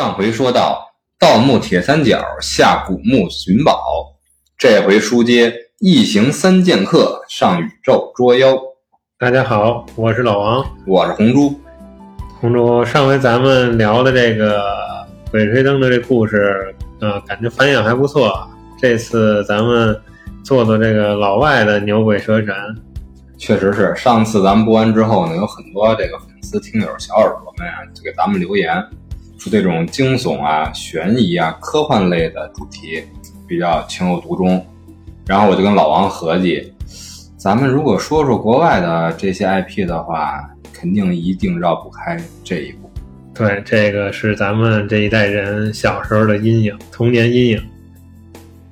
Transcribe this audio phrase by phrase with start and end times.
[0.00, 0.80] 上回说到
[1.18, 3.78] 盗墓铁三角下古墓寻宝，
[4.56, 8.56] 这回书接一行三剑客上宇宙捉妖。
[9.18, 11.60] 大家好，我是老王，我是红猪。
[12.40, 14.62] 红猪，上回咱们聊的这个
[15.30, 18.32] 鬼吹灯的这故事，呃，感觉反响还不错。
[18.78, 19.94] 这次咱们
[20.42, 22.54] 做做这个老外的牛鬼蛇神，
[23.36, 23.94] 确实是。
[23.94, 28.82] 上次咱们播完之后呢，有很多这个粉丝听友小耳朵们啊，就给咱们留言，
[29.40, 33.02] 说这种惊悚啊、悬疑啊、科幻类的主题
[33.48, 34.62] 比较情有独钟。
[35.26, 36.70] 然后我就跟老王合计，
[37.38, 42.90] 咱们如果说说国外的这些 IP 的话，肯定一定绕不开这一部。
[43.32, 47.62] 对，这个是咱们这一代人小时候的阴影，童年阴影。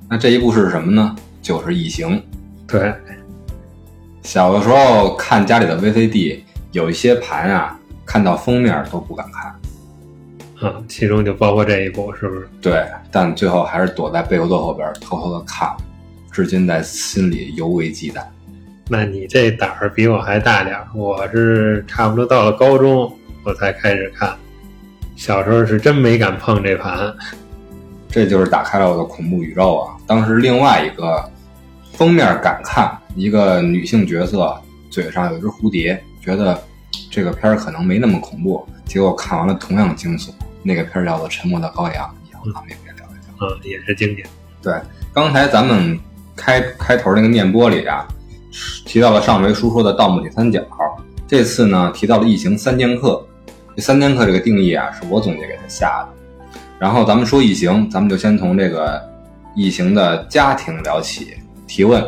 [0.07, 1.15] 那这一部是什么呢？
[1.41, 2.09] 就是《异形》。
[2.67, 2.93] 对，
[4.21, 6.41] 小的时候看家里的 VCD，
[6.73, 9.58] 有一些盘啊，看到封面都不敢看。
[10.61, 12.49] 啊，其中就包括这一部，是不是？
[12.61, 15.69] 对，但最后还是躲在被窝的后边偷偷的看，
[16.31, 18.21] 至今在心里尤为忌惮。
[18.89, 23.09] 那你这胆儿比我还大点儿，我是差不多到了高中
[23.45, 24.35] 我才开始看，
[25.15, 27.15] 小时候是真没敢碰这盘。
[28.11, 29.95] 这就是打开了我的恐怖宇宙啊！
[30.07, 31.23] 当时另外一个
[31.93, 36.59] 封面敢看，一个女性角色嘴上有一只蝴蝶，觉得
[37.11, 40.31] 这个片儿可能没那么恐怖，结果看完了同样惊悚。
[40.63, 43.55] 那个片儿叫做《沉默的羔羊》，以后咱们也可以聊一聊。
[43.55, 44.27] 嗯，也是经典。
[44.61, 44.73] 对，
[45.13, 45.99] 刚才咱们
[46.35, 48.07] 开开头那个念播里啊，
[48.85, 50.59] 提到了上回书说的《盗墓铁三角》，
[51.27, 53.11] 这次呢提到了《异形三剑客》。
[53.75, 56.49] 这三剑客这个定义啊，是我总结给他下的。
[56.77, 59.01] 然后咱们说异形，咱们就先从这个
[59.55, 61.33] 异形的家庭聊起。
[61.67, 62.03] 提问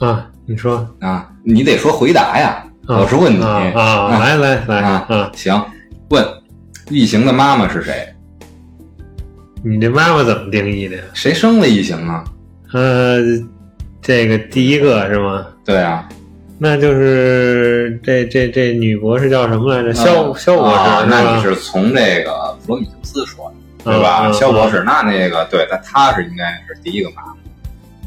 [0.00, 2.64] 啊，你说啊，你得说回答呀。
[2.88, 5.62] 我是问你啊，来来来啊，行，
[6.08, 6.24] 问
[6.88, 8.08] 异形的妈妈是谁？
[9.64, 11.02] 你这妈妈怎么定义的呀？
[11.12, 12.24] 谁生了异形啊？
[12.72, 13.18] 呃，
[14.00, 15.48] 这个第一个是吗？
[15.64, 16.08] 对啊，
[16.58, 19.92] 那就是这这这女博士叫什么来着？
[19.92, 21.06] 肖肖博士。
[21.08, 23.52] 那你是从这个普罗米修斯说
[23.84, 24.30] 的，对吧？
[24.30, 27.34] 肖博士，那那个对，那他是应该是第一个妈妈。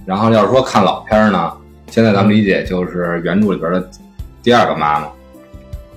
[0.06, 1.52] 然后要是说看老片呢，
[1.92, 3.90] 现在咱们理解就是原著里边的
[4.42, 5.10] 第二个妈妈，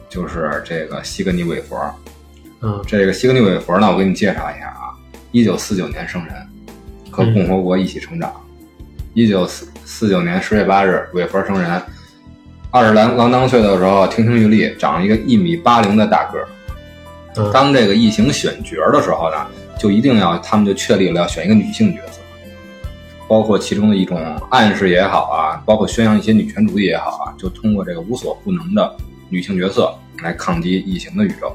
[0.08, 1.78] 就是这个西格尼韦佛。
[2.64, 4.94] 嗯，这个西格尼韦佛呢，我给你介绍一下啊，
[5.32, 6.34] 一九四九年生人，
[7.10, 8.32] 和共和国一起成长。
[9.14, 11.82] 一九四四九年十月八日，韦佛生人。
[12.70, 16.46] 二十来刚当岁的时候，亭亭玉立，长一个一米八零的大个儿。
[17.52, 19.46] 当这个异形选角的时候呢，
[19.76, 22.20] 就一定要他们就确立了要选一个女性角色，
[23.26, 24.18] 包括其中的一种
[24.50, 28.96] 暗示也好啊，包括宣扬一些女权主义也好啊，就通过这个无所不能的
[29.28, 29.92] 女性角色
[30.22, 31.52] 来抗击异形的宇宙。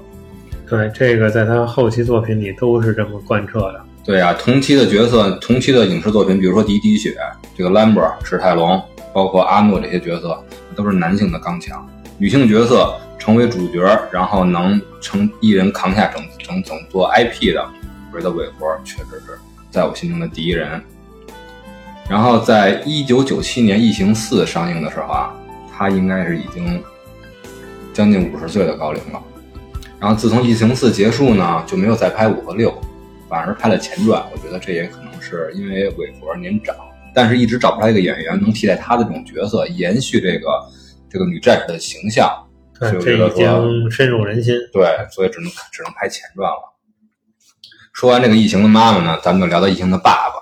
[0.70, 3.82] 对，这个在他后期作品里都是这么贯彻的。
[4.04, 7.12] 对啊，同期的角色，同期的影视作品，比如说《迪迪雪》
[7.58, 8.82] 这个兰博、史泰龙，
[9.14, 10.38] 包括阿诺这些角色。
[10.76, 11.90] 都是男性的刚强，
[12.20, 13.80] 女性角色成为主角，
[14.12, 17.68] 然后能成一人扛下整整整座 IP 的，
[18.14, 19.40] 我觉得韦伯确实是
[19.72, 20.80] 在我心中的第一人。
[22.08, 25.34] 然后在一九九七年《异形四》上映的时候啊，
[25.76, 26.80] 他应该是已经
[27.92, 29.20] 将近五十岁的高龄了。
[30.00, 32.72] 然后自从《异形四》结束呢，就没有再拍五和六，
[33.28, 34.24] 反而拍了前传。
[34.32, 36.76] 我觉得这也可能是因为韦佛年长。
[37.16, 40.48] 但是一直找不出来一个演员能替代他的这种角色，延续这个
[41.10, 42.32] 这个女战士的形象。
[42.80, 44.56] 对，这已经深入人心。
[44.72, 46.78] 对，所以只能只能拍前传了。
[47.92, 50.36] 说完这个异形的妈妈呢，咱们就聊到异形的爸爸。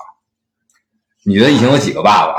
[1.24, 2.36] 你觉得异形有几个爸爸？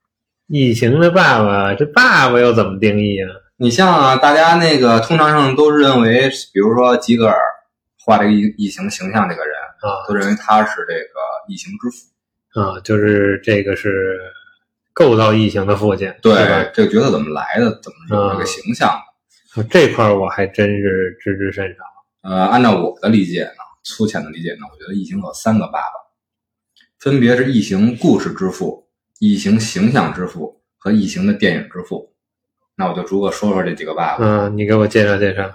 [0.48, 3.28] 异形的爸爸，这爸爸又怎么定义啊？
[3.60, 7.36] 你像啊，大家那个通常上都是认为，比如说吉格尔
[8.04, 11.18] 画这个异异形形象这个人啊，都认为他是这个
[11.48, 12.60] 异形之父。
[12.60, 14.16] 啊，就是这个是
[14.92, 16.70] 构造异形的父亲，对吧？
[16.72, 17.64] 这个角色怎么来的？
[17.82, 18.88] 怎么有这个形象
[19.56, 19.64] 的？
[19.64, 21.82] 这块我还真是知之甚少。
[22.22, 26.06] 呃，按照我的理解呢，粗浅的理解呢，我觉得异形有三个爸爸，
[27.00, 28.86] 分别是异形故事之父、
[29.18, 32.14] 异形形象之父和异形的电影之父。
[32.78, 34.24] 那我就逐个说说这几个爸爸。
[34.24, 35.50] 嗯，你给我介绍介绍。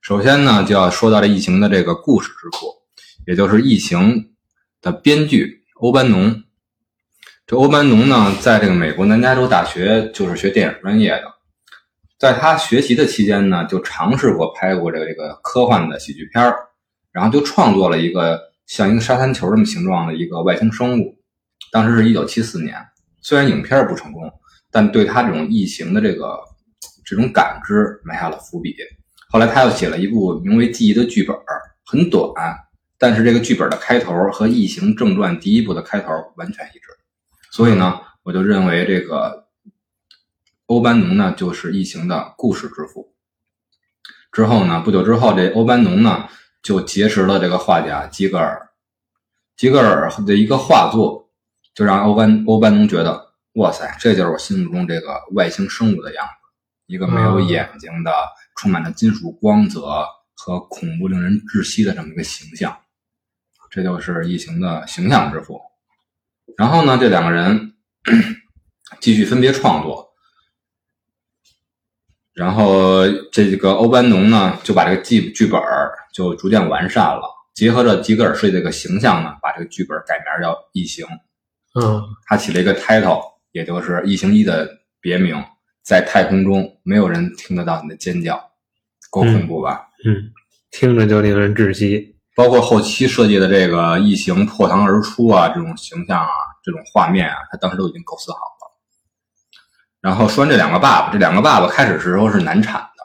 [0.00, 2.66] 首先呢，就要说到这异形的这个故事之父，
[3.26, 4.34] 也就是异形
[4.82, 5.62] 的编剧。
[5.76, 6.42] 欧班农，
[7.46, 11.24] 这欧班农呢，在这个美国南加州大学就是学电影专业的，
[12.18, 16.52] 在他学习的期间呢，就尝试过拍过这个这个科幻的喜剧片
[17.12, 21.16] 然后就创作了一个像一个沙滩球这么形状的一个外星生物，
[21.70, 22.76] 当时是一九七四年，
[23.20, 24.32] 虽然影片不成功，
[24.70, 26.38] 但对他这种异形的这个
[27.04, 28.74] 这种感知埋下了伏笔。
[29.28, 31.36] 后来他又写了一部名为《记忆》的剧本，
[31.84, 32.32] 很短，
[32.98, 36.86] 但是这个剧本的开头和《异形正传》第一部的开头完全一致，
[37.50, 39.48] 所以呢，我就认为这个
[40.66, 43.12] 欧班农呢就是《异形》的故事之父。
[44.30, 46.28] 之后呢，不久之后，这欧班农呢
[46.62, 48.70] 就结识了这个画家吉格尔，
[49.56, 51.28] 吉格尔的一个画作
[51.74, 56.43] 就让欧班欧班农觉得，哇塞，这就是我心目中这个外星生物的样子，
[56.86, 58.12] 一个没有眼睛的、
[58.56, 62.76] 充满了金属光泽和恐怖、令人窒息的这么一个形象。
[63.70, 65.60] 这就是异形的形象之父。
[66.56, 67.74] 然后呢，这两个人
[69.00, 70.10] 继续分别创作。
[72.32, 75.60] 然后这个欧班农呢，就把这个剧剧本
[76.12, 77.22] 就逐渐完善了，
[77.54, 81.06] 结合着吉格尔设计这个形象呢，把这个剧本改名叫《异形》。
[81.80, 83.22] 嗯，他起了一个 title，
[83.52, 84.68] 也就是《异形一》的
[85.00, 85.44] 别名。
[85.84, 88.36] 在太空中，没有人听得到你的尖叫，
[89.10, 89.86] 够恐怖吧？
[90.06, 90.32] 嗯，
[90.70, 92.16] 听着就令人窒息。
[92.34, 96.32] 包括后期设计的这个异形破膛而出啊，这种形象啊，
[96.64, 98.64] 这种画面啊，他当时都已经构思好了。
[100.00, 103.04] 然后说完这两个爸爸，这两个爸爸开始时候是难产的，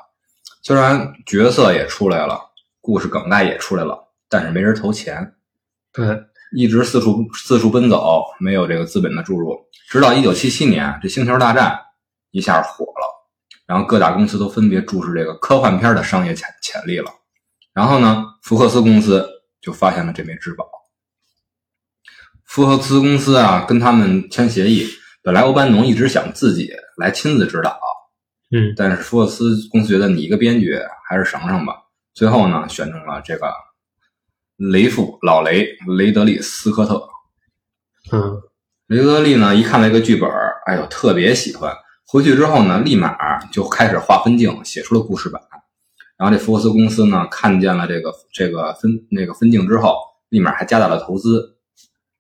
[0.64, 2.42] 虽然角色也出来了，
[2.82, 3.98] 故事梗概也出来了，
[4.28, 5.36] 但是没人投钱，
[5.94, 6.24] 对，
[6.54, 9.56] 一直四处四处奔走，没有这个资本的注入。
[9.90, 11.72] 直到一九七七年，这《星球大战》
[12.32, 13.30] 一下火了，
[13.66, 17.12] 然后各大公司都分别注视这个科幻片的商业潜潜力了。
[17.74, 19.28] 然后呢，福克斯公司
[19.62, 20.66] 就发现了这枚至宝。
[22.46, 24.88] 福克斯公司啊，跟他们签协议，
[25.22, 27.80] 本来欧班农一直想自己来亲自指导，
[28.52, 30.76] 嗯，但是福克斯公司觉得你一个编剧
[31.08, 31.76] 还是省省吧。
[32.14, 33.54] 最后呢，选中了这个
[34.58, 37.08] 雷夫老雷雷德利斯科特。
[38.12, 38.42] 嗯，
[38.88, 40.28] 雷德利呢，一看这个剧本，
[40.66, 41.72] 哎呦，特别喜欢。
[42.12, 45.40] 回去之后呢，立马就开始画分镜，写出了故事版。
[46.18, 49.96] 然后这福克斯公司呢，看见了这个这个分那个分镜之后，
[50.30, 51.58] 立马还加大了投资。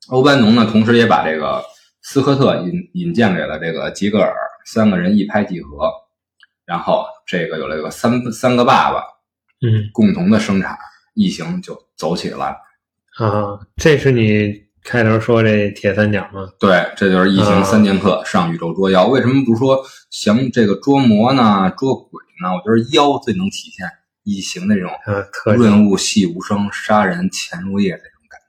[0.09, 1.63] 欧班农呢，同时也把这个
[2.03, 4.31] 斯科特引引荐给了这个吉格尔，
[4.63, 5.91] 三个人一拍即合，
[6.65, 8.99] 然后这个有了个三三个爸爸，
[9.65, 10.77] 嗯共同的生产，
[11.15, 12.55] 异形就走起来。
[13.17, 14.53] 啊，这是你
[14.83, 16.49] 开头说这铁三角吗？
[16.59, 19.07] 对，这就是异形三剑客上宇宙捉妖。
[19.07, 21.71] 为什么不说降这个捉魔呢？
[21.77, 22.49] 捉鬼呢？
[22.53, 23.87] 我觉得妖最能体现
[24.23, 24.89] 异形那种
[25.55, 28.39] 润物细无声、杀人潜入夜那种感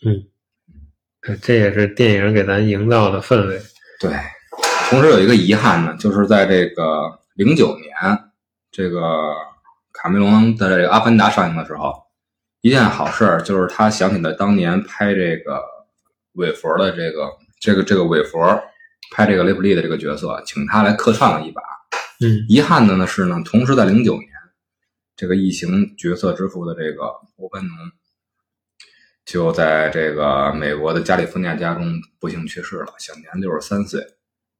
[0.00, 0.10] 觉。
[1.30, 3.60] 嗯，这也是电影给咱营造的氛围。
[4.00, 4.12] 对，
[4.90, 7.92] 同时有一个遗憾呢，就是在这个零九年，
[8.70, 9.34] 这个
[9.92, 12.03] 卡梅隆的这个《阿凡达》上映的时候，
[12.64, 15.62] 一件好事儿就是他想起了当年拍这个
[16.32, 17.30] 韦佛的这个
[17.60, 18.40] 这个这个韦佛
[19.12, 21.60] 拍这个雷普利的这个角色，请他来客串了一把。
[22.20, 24.28] 嗯遗憾的呢是呢，同时在零九年，
[25.14, 27.04] 这个异形角色之父的这个
[27.36, 27.76] 欧班农，
[29.26, 34.02] 就在这个美国的加利福尼亚家中不幸去世了，享年六十三岁。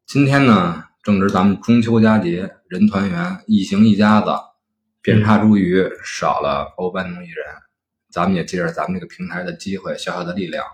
[0.07, 4.31] 今天呢，正值咱们中秋佳节，人团圆，异形一家子，
[5.01, 7.47] 遍插茱萸，少了欧班农一人。
[8.15, 10.65] 咱们也借着咱们这个平台的机会，小小的力量，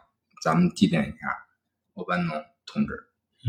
[0.43, 1.27] 咱们祭奠一下
[1.95, 2.37] 欧班农
[2.67, 2.93] 同志。
[3.47, 3.49] 嗯，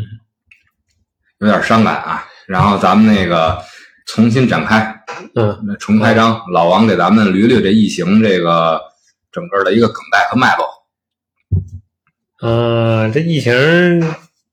[1.40, 2.26] 有点伤感啊。
[2.48, 3.62] 然后咱们那个
[4.06, 5.04] 重新展开，
[5.36, 8.82] 嗯那重开张，老王给咱们捋捋这异形这个
[9.30, 10.66] 整个的一个梗概和脉络。
[12.40, 13.54] 呃，这异形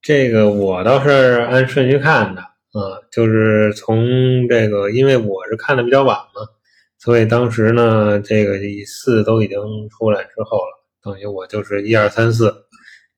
[0.02, 6.42] 这个我倒是按顺序看的啊，就是从这个，因为我是看的比较晚嘛，
[6.98, 9.56] 所以当时呢，这个四都已经
[9.88, 12.52] 出来之后了，等于我就是一二三四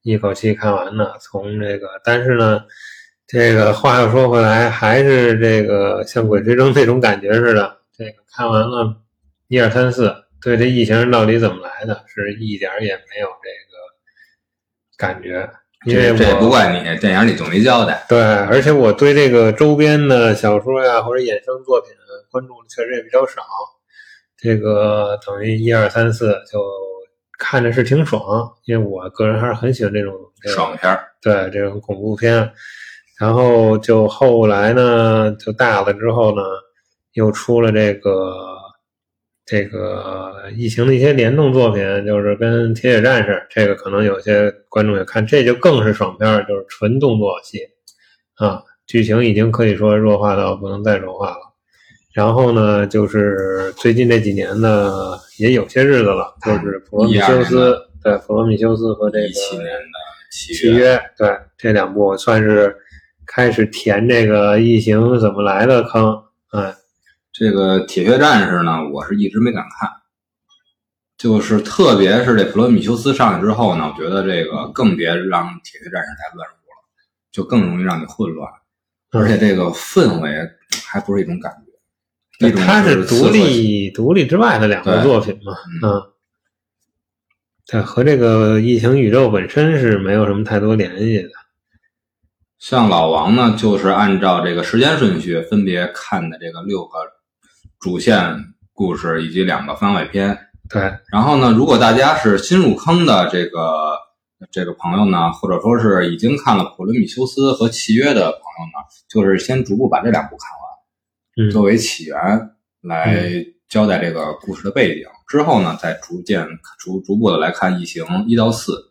[0.02, 1.16] 一口气看完的。
[1.20, 2.62] 从这个，但是呢，
[3.26, 8.96] 这个话又说回来，还是这个像《鬼吹灯》那种感觉似的，这个看完了
[9.48, 15.48] 一二三四，对这异形到底怎么来的，是一点儿也没有这个感觉，
[15.86, 18.04] 因为这这也不我怪你，电影里总没交代。
[18.10, 21.90] 对，而且我对这个周边的小说呀或者衍生作品
[22.30, 23.42] 关注确实也比较少，
[24.36, 26.62] 这个等于一二三四就
[27.38, 32.52] 看着是挺爽，因为我个人还是很喜欢这种这个爽片儿，对这种恐怖片，
[33.18, 36.42] 然后就后来呢，就大了之后呢，
[37.12, 38.36] 又出了这个
[39.44, 47.58] 这个疫情的一些联动作品，就是跟《铁血战士》这个可能有些观众也看，这就更是爽片儿，就是纯动作戏。
[48.36, 51.49] 啊，剧情已经可以说弱化到不能再弱化了。
[52.12, 59.72] 然后呢，就是最近这几年呢，也有些日子了，就是普罗米修12年斯，对，普罗米修斯和这个七年的
[60.32, 62.76] 契约，对这两部算是
[63.26, 66.74] 开始填这个异形怎么来的坑，哎，
[67.32, 69.88] 这个《铁血战士》呢，我是一直没敢看。
[71.16, 76.82] 就是特别是这普罗米修斯上去之后呢，我觉得这个更别让铁血战士太乱入了，
[77.30, 78.50] 就更容易让你混乱，
[79.12, 80.30] 而且这个氛围
[80.86, 81.69] 还不是一种感觉。
[82.40, 86.02] 一种它是独立独立之外的两个作品嘛，嗯嗯，
[87.66, 91.28] 对，和这个异形宇宙本身是没有什么太多联系的。
[92.58, 96.98] 像老王呢，就是按照这个时间顺序分别看的这个六个
[97.78, 98.36] 主线
[98.72, 100.38] 故事以及两个番外篇。
[100.68, 103.96] 对，然后呢，如果大家是新入坑的这个
[104.52, 110.59] 这个朋友呢，或者说是已经看了《普罗米修斯》和《契约》的朋友呢，就是先逐步把这两部看完，嗯
[111.50, 112.16] 作为起源
[112.80, 113.30] 来
[113.68, 115.06] 交代这个故事的背景。
[115.28, 116.44] 之后呢，再逐渐
[116.78, 118.90] 逐逐步的来看《异形》一到四。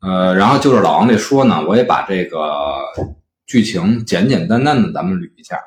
[0.00, 2.38] 呃，然后就是老王这说呢，我也把这个
[3.46, 5.58] 剧情简简单单的咱们捋一下，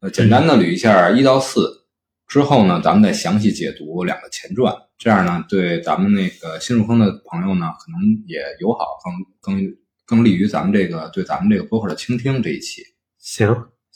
[0.00, 1.86] 呃，简单的捋一下一到四，
[2.26, 12.82] 之后呢，咱们再详细解读两个前传，这样呢，对咱们那个新入坑的朋友呢，可能也友好，更更更利于咱们这个对咱们这个播客的倾听这一期。
[13.18, 13.48] 行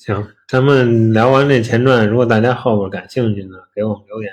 [0.05, 4.33] 行，咱们聊完这前传，如果大家后边感兴趣呢，给我们留言，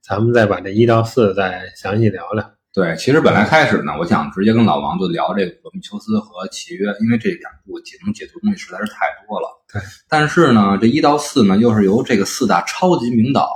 [0.00, 2.48] 咱们再把这一到四再详细聊聊。
[2.72, 9.48] 对，其实本来开始呢，我想直接跟老王就聊这个《罗密修斯》和《契约》，因为这两部解能解读东西实在是太多了。
[9.72, 13.50] 对，但是呢，这一到四呢，又是由这个四大超级名导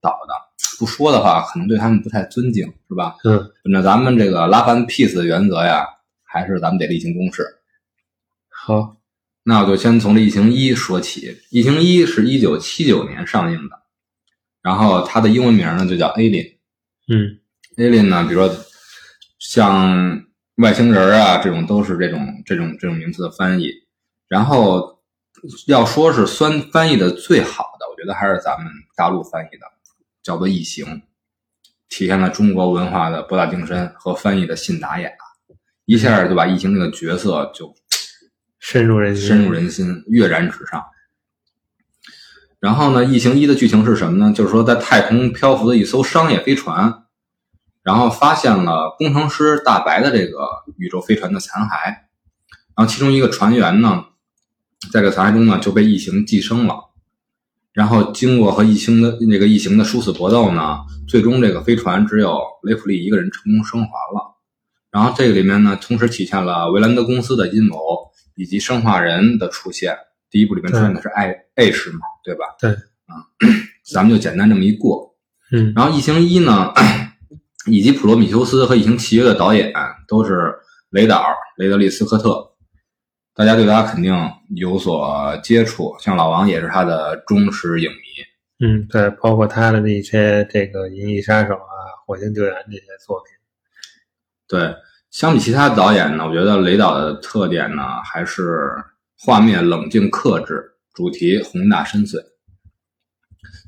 [0.00, 0.34] 导的，
[0.78, 3.16] 不说的话，可能对他们不太尊敬，是吧？
[3.24, 5.84] 嗯，本着咱们这个拉凡 peace 的原则呀，
[6.22, 7.44] 还是咱们得例行公事。
[8.48, 8.95] 好，
[9.48, 13.80] 那我就先从这《异形一》说起，《异形一》是一九七九年上映的，
[14.60, 16.56] 然后它的英文名呢就叫 Alien。
[17.06, 17.38] 嗯
[17.76, 18.52] alien 呢，比如说
[19.38, 20.20] 像
[20.56, 23.70] 外星人啊，这种都是这种这种这种名词的翻译。
[24.26, 25.00] 然后
[25.68, 29.66] 要说是翻翻译的最好的，我觉得还是咱们大陆翻译的，
[30.24, 30.84] 叫做《异形》，
[31.88, 35.08] 体现了中国文化的博大精深和翻译的信达雅，
[35.84, 37.72] 一下就把异形这个角色就
[38.68, 40.82] 深入人心，深入人心，跃然纸上。
[42.58, 44.32] 然后呢，《异形一》的剧情是什么呢？
[44.34, 47.04] 就是说，在太空漂浮的一艘商业飞船，
[47.84, 51.86] 然后发现了工程师大白的这个宇宙飞船的残骸，
[52.76, 54.06] 然后其中一个船员呢，
[54.90, 56.86] 在这残骸中呢就被异形寄生了。
[57.72, 64.34] 然后经过和异形的那个异形的殊死搏斗呢，最终这个飞船只有雷普利一个人成功生还了。
[64.90, 67.78] 然后这个里面呢，同时体现了维兰德公司的阴谋
[68.36, 69.98] 以及生化人的出现。
[70.30, 72.44] 第一部里面出现的是爱 H 嘛，对吧？
[72.60, 73.26] 对，啊、
[73.92, 75.14] 咱们就简单这么一过。
[75.52, 76.72] 嗯然后《异形一》呢，
[77.66, 79.72] 以及《普罗米修斯》和《异形契约》的导演
[80.08, 80.52] 都是
[80.90, 81.24] 雷导
[81.56, 82.52] 雷德利·斯科特，
[83.34, 84.12] 大家对他肯定
[84.56, 88.66] 有所接触，像老王也是他的忠实影迷。
[88.66, 91.60] 嗯，对，包括他的那些这个《银翼杀手》啊，
[92.06, 93.32] 《火星救援》这些作品。
[94.48, 94.74] 对，
[95.16, 98.70] 相比其他导演呢，我觉得雷导的特点呢，还是
[99.18, 102.22] 画面冷静克制，主题宏大深邃。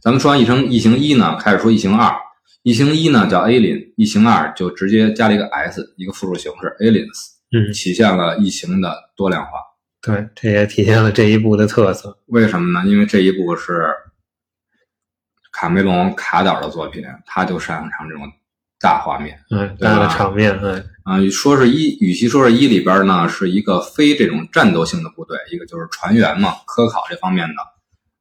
[0.02, 2.06] 咱们说完《异形》《异形一》呢，开始说《异形二》。
[2.64, 7.08] 《异形一》呢叫 Alien，《异形二》就直接加了一个 S，一个复数形式 Aliens，
[7.52, 9.52] 嗯，体现了异形的多样化。
[10.02, 12.18] 对，这也体现了这一部的特色。
[12.26, 12.86] 为什么呢？
[12.86, 13.90] 因为这一部是
[15.50, 18.30] 卡梅隆卡导的作品，他就擅长这种
[18.80, 19.38] 大画面。
[19.50, 27.54] 嗯，大的场面，嗯啊、说是一，与其说是一里边呢是一个非这种战斗性的部队，一个就是船员嘛，科考这方面的、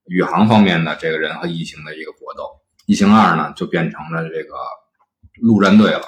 [0.06, 2.44] 宇航方面的这个人和异形的一个搏斗。
[2.86, 4.56] 异形二呢就变成了这个
[5.42, 6.02] 陆战队了。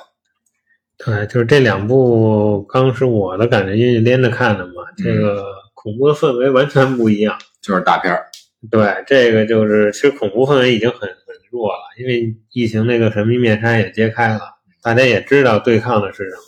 [0.97, 7.37] 对，就是这两部刚是我的感觉，因为连着看的嘛，这个恐怖的氛围完全不一样。
[7.61, 8.25] 就是大片儿，
[8.71, 11.09] 对，这个就是其实恐怖氛围已经很很
[11.49, 14.41] 弱了，因为疫情那个神秘面纱也揭开了，
[14.81, 16.43] 大家也知道对抗的是什么。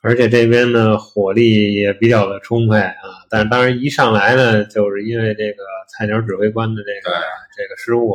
[0.00, 2.94] 而且这边呢火力也比较的充沛啊，
[3.28, 7.16] 但是当然一上来呢，就是因为这个菜鸟指挥官的这个
[7.56, 8.14] 这个失误，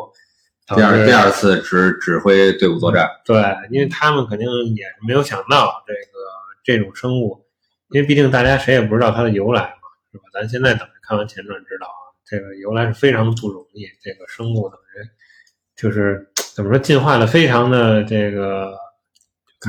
[0.66, 3.10] 导第二第二次指指挥队伍作战。
[3.26, 3.36] 对，
[3.70, 6.20] 因为他们肯定也是没有想到这个
[6.64, 7.46] 这种生物，
[7.90, 10.24] 因为毕竟大家谁也不知道它的由来嘛，是吧？
[10.34, 15.06] 咱现在等着看完前传知道啊，这个由来是非常的不容易，这个生物等于
[15.76, 18.74] 就是怎么说进化的非常的这个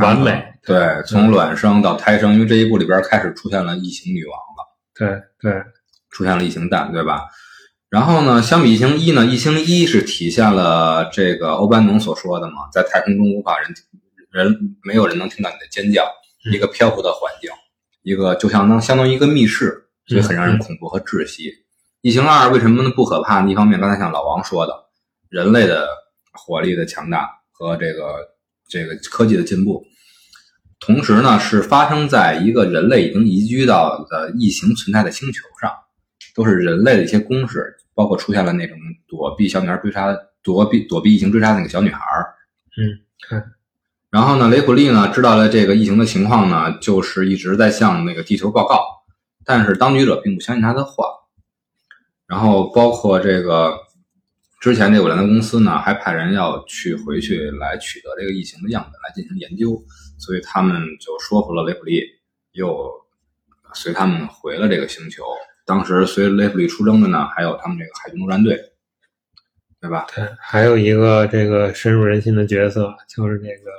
[0.00, 4.64] 完美，对，从卵生到胎生，因为这一部里边开始出现了异形女王了。
[4.94, 5.62] 对对，
[6.10, 7.24] 出现了异形蛋，对吧？
[7.90, 13.72] 然后呢，相比异形一呢，异形一是体现了这个欧班农所说的嘛，在太空中无法人
[14.30, 16.04] 人没有人能听到你的尖叫，
[16.44, 17.50] 嗯一个漂浮的环境，
[18.02, 21.52] 一个就相当相当于一个密室，所以很让人恐怖和窒息。
[22.00, 23.50] 异形二为什么呢不可怕呢？
[23.50, 24.83] 一方面，刚才像老王说的，
[25.28, 25.88] 人类的
[26.32, 28.16] 火力的强大和这个
[28.68, 29.84] 这个科技的进步。
[30.80, 35.72] 同时呢，是发生在一个人类已经移居到的异形存在的星球上，
[36.34, 38.76] 都是人类的一些公式，包括出现了那种
[39.06, 42.00] 躲避小女孩追杀、躲避躲避异形追杀那个小女孩。
[42.76, 43.52] 嗯，看。
[44.10, 48.78] 然后呢，雷普利呢知道了这个异形的情况呢，就是一直在向那个地球报告，
[49.44, 51.06] 但是当局者并不相信他的话。
[52.26, 53.78] 然后包括这个
[54.64, 59.78] 之前这个韦兰德公司呢，还派人要去回去来取得这个异形的样本来进行研究。
[60.16, 62.00] 所以他们就说服了雷普利，
[62.52, 62.90] 又
[63.74, 65.22] 随他们回了这个星球。
[65.66, 68.58] 当时随雷普利出征的呢，还有他们这个海军陆战队，
[69.82, 70.06] 对吧？
[70.16, 73.70] 对，还有一个这个深入人心的角色，就是这个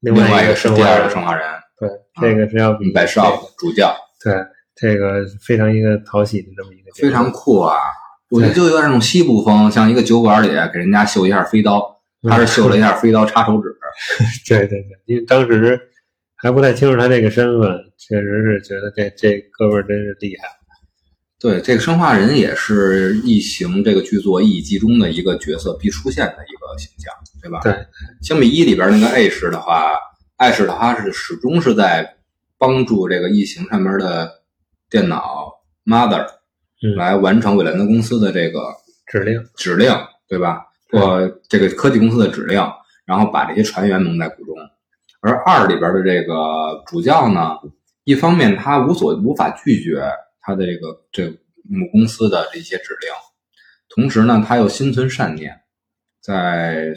[0.00, 1.48] 另外一个是第二个生化人。
[1.78, 1.88] 对，
[2.20, 3.96] 这个是要比白少主教。
[4.22, 4.34] 对，
[4.74, 7.78] 这个非常一个讨喜的这么一个，非常酷啊！
[8.30, 13.74] 我觉得就有点那种西部风，像一个酒馆里给人家秀一下飞刀，他是秀了一下飞刀插手指。
[14.46, 15.80] 对对对，因为当时
[16.36, 20.48] 还不太清楚他这个身份，确实是觉得这这哥们儿真是厉害。
[21.40, 27.60] 对，这个生化人也是《异形》这个剧作意义集中的一个角色必出现的一个形象，对吧？
[27.62, 27.74] 对。
[28.22, 29.96] 相比一里边那个艾氏的话，
[30.36, 32.16] 艾氏的话是始终是在
[32.58, 34.42] 帮助这个异形上面的
[34.90, 35.52] 电脑
[35.84, 36.26] Mother
[36.96, 38.74] 来完成韦兰德公司的这个
[39.06, 39.90] 指令，指令，
[40.28, 40.64] 对吧？
[40.90, 42.62] 或这个科技公司的指令。
[43.06, 44.54] 然后把这些船员蒙在鼓中，
[45.22, 47.56] 而二里边的这个主教呢，
[48.04, 50.02] 一方面他无所无法拒绝
[50.42, 51.26] 他的这个这
[51.62, 53.10] 母公司的这些指令，
[53.88, 55.58] 同时呢，他又心存善念，
[56.20, 56.92] 在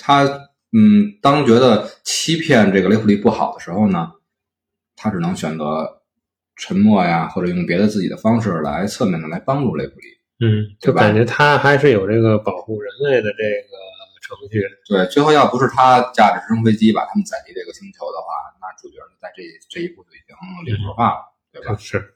[0.00, 0.24] 他
[0.72, 4.10] 嗯当觉得欺骗这个雷普利不好的时候呢，
[4.96, 6.01] 他只能选择
[6.56, 10.06] 沉默呀，或者用别的自己的方式来侧面的来帮助雷普利。
[10.40, 13.82] 嗯，就感觉他还是有这个保护人类的这个。
[14.24, 21.20] 程序对，最后要不是他驾着直升飞机把他们载离这个星球的话，那主角在这这一步就已经零头化了，
[21.52, 21.76] 对吧？
[21.78, 22.14] 是。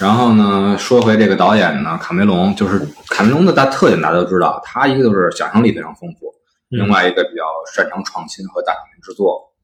[0.00, 2.80] 然后呢，说回这个导演呢，卡梅隆，就是
[3.10, 6.34] 卡梅隆的大特点大家都知道，他一个就是想象力非常丰富，
[6.70, 9.54] 另外一个比较擅长创新和大场面制作。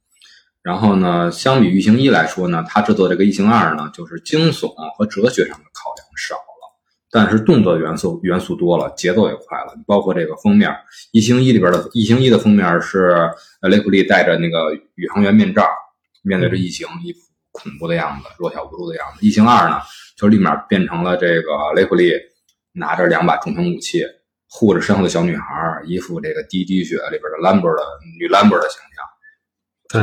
[0.63, 6.43] 然后呢，相比《异形一》来说呢，他制作这个《异形二》呢，就是惊悚和哲学上的考量少了。
[7.11, 9.75] 但是动作元素元素多了，节奏也快了。
[9.87, 10.71] 包括这个封面，
[11.11, 13.31] 《异形一》里边的《异形一》的封面是
[13.69, 15.69] 雷普利戴着那个宇航员面罩，
[16.23, 17.19] 面对着异形，一副
[17.51, 19.21] 恐怖的样子，弱小无助的样子。
[19.27, 19.79] 《异形二》呢，
[20.17, 22.13] 就立马变成了这个雷普利
[22.73, 24.05] 拿着两把重型武器，
[24.49, 27.83] 护着身后的小女孩，一副这个滴滴血里边的兰博的
[28.19, 29.05] 女兰博的形象，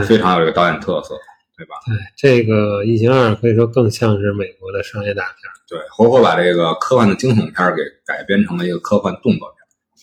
[0.04, 1.16] 非常有这个导演特色。
[1.58, 1.76] 对吧？
[1.86, 5.36] 对，这个《异形二》可以说更像是美国的商业大片。
[5.68, 9.54] 对，活活把这个科幻的惊悚片给改编成了一个科幻动作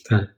[0.06, 0.20] 片。
[0.20, 0.28] 对。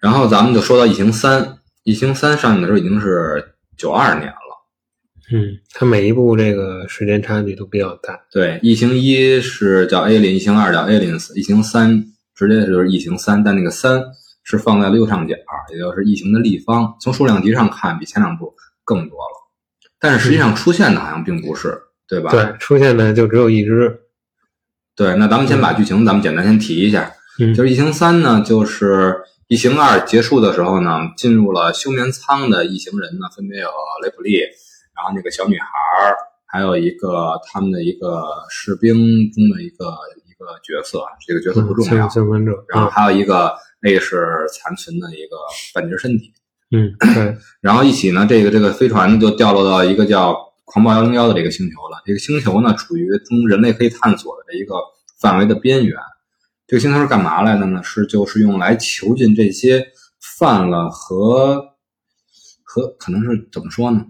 [0.00, 1.40] 然后咱们就说到《异形三》，
[1.84, 4.66] 《异形三》上映的时候已经是九二年了。
[5.32, 8.20] 嗯，它每一部这个时间差距都比较大。
[8.32, 11.92] 对，《异形一》是叫《Alien》，《异形二》叫《Aliens》，《异形三》
[12.34, 14.02] 直接就是《异形三》，但那个三
[14.44, 15.34] 是放在了右上角，
[15.72, 16.94] 也就是异形的立方。
[17.00, 19.50] 从数量级上看，比前两部更多了。
[19.98, 22.30] 但是实际上出现的好像并不是，对吧？
[22.30, 24.00] 对，出现的就只有一只。
[24.94, 27.12] 对，那咱们先把剧情咱们简单先提一下。
[27.38, 28.92] 嗯，就是《异形三》呢，就是
[29.48, 33.68] 《异形二》结束的时候呢，进入了休眠舱的异形人呢，分别有
[34.02, 34.38] 雷普利，
[34.94, 35.66] 然后那个小女孩，
[36.46, 38.94] 还有一个他们的一个士兵
[39.32, 39.86] 中的一个
[40.26, 42.06] 一个角色，这个角色不重要。
[42.68, 45.36] 然后还有一个 A 是残存的一个
[45.74, 46.32] 半截身体。
[46.70, 47.36] 嗯，对。
[47.60, 52.02] 然后一起呢，这个这个飞船呢就掉落到一个叫狂暴幺零幺的这个星球了。
[52.06, 54.76] 这个星球呢处于中人类可以探索的这一个
[55.20, 55.96] 范围的边缘。
[56.66, 57.82] 这个星球是干嘛来的呢？
[57.82, 59.86] 是就是用来囚禁这些
[60.38, 61.62] 犯了和
[62.62, 64.06] 和可能是怎么说呢？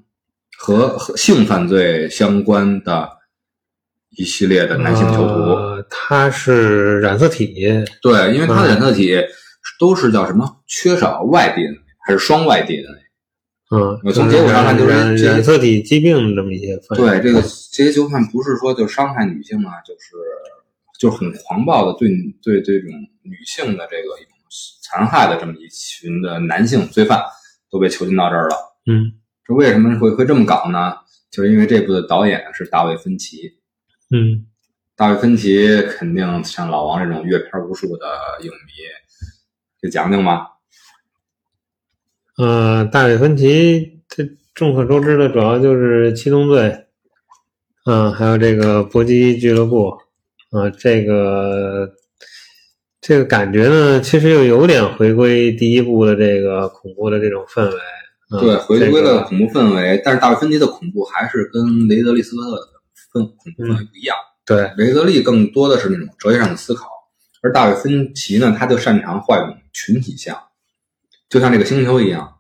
[0.57, 3.09] 和和性犯罪相关的
[4.11, 5.33] 一系列的男性囚徒。
[5.33, 7.67] 呃，他是染色体。
[8.01, 9.21] 对，因为他的染色体
[9.79, 10.63] 都是叫什么？
[10.67, 11.81] 缺少外 DNA。
[12.05, 12.99] 还是双外 DNA，
[13.71, 16.77] 嗯，我从结果上看就是染色体疾病这么一些。
[16.97, 20.17] 对，这个这些囚犯不是说就伤害女性啊，就是
[20.99, 22.11] 就是很狂暴的对
[22.43, 22.91] 对这种
[23.23, 24.33] 女性的这个一种
[24.83, 27.23] 残害的这么一群的男性罪犯
[27.71, 28.57] 都被囚禁到这儿了。
[28.87, 29.13] 嗯，
[29.47, 30.97] 这为什么会会这么搞呢？
[31.31, 33.53] 就是因为这部的导演是大卫芬奇。
[34.11, 34.45] 嗯，
[34.97, 38.09] 大卫芬奇肯定像老王这种阅片无数的
[38.41, 38.73] 影迷，
[39.83, 40.47] 给讲讲吧。
[42.39, 46.61] 呃，大卫芬奇，这众所周知的主要就是《七宗罪》，
[47.85, 49.93] 嗯，还有这个《搏击俱乐部》，
[50.57, 51.93] 啊，这个
[53.01, 57.77] 这个感觉呢，其实又有点回归第一部的这个恐怖的这种氛围。
[58.31, 62.63] 嗯对，回归了恐怖氛围，但是大卫芬奇的恐怖还是跟雷德利·斯科特的
[63.13, 64.17] 氛恐怖氛围不一样。
[64.47, 66.89] 对，雷德利更多的是那种哲学上的思考，
[67.43, 70.41] 而大卫芬奇呢，他就擅长画一种群体像，
[71.29, 72.39] 就像这个星球一样，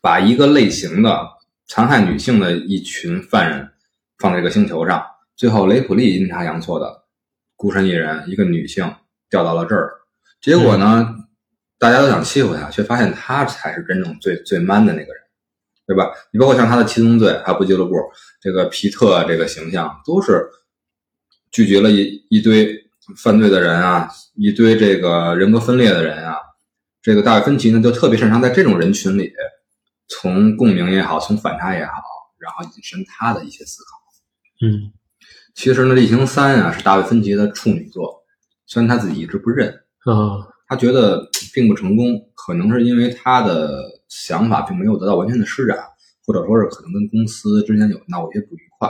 [0.00, 1.26] 把一个类型的
[1.66, 3.72] 残害女性的一群犯人
[4.18, 7.04] 放在这个星球上，最后雷普利阴差阳错的
[7.56, 8.94] 孤身一人，一个女性
[9.30, 9.90] 掉到了这儿，
[10.40, 11.14] 结果呢，
[11.78, 15.22] 大家都想欺负他，却发现他才是真正最最 man 的那个人，
[15.86, 16.12] 对吧？
[16.30, 17.94] 你包括像他的七宗罪，还有不俱乐部，
[18.40, 20.46] 这个皮特这个形象，都是
[21.50, 22.85] 拒绝了一一堆
[23.16, 26.36] 犯罪的人啊，一堆这个人格分裂的人啊。
[27.02, 29.32] 这个大卫芬奇呢，就特别擅长在这种人群里，
[30.08, 31.92] 从共鸣也好，从反差也好，
[32.38, 34.66] 然后引申他的一些思考。
[34.66, 34.92] 嗯
[35.54, 38.22] 其实呢，《厉行三》啊是大卫芬奇的处女作，
[38.66, 39.68] 虽然他自己一直不认，
[40.04, 45.78] 啊，他觉得并不成功，可能是因为他的想法并没有得到完全的施展，
[46.26, 48.88] 或者说是可能跟公司之间有闹过一些不愉快。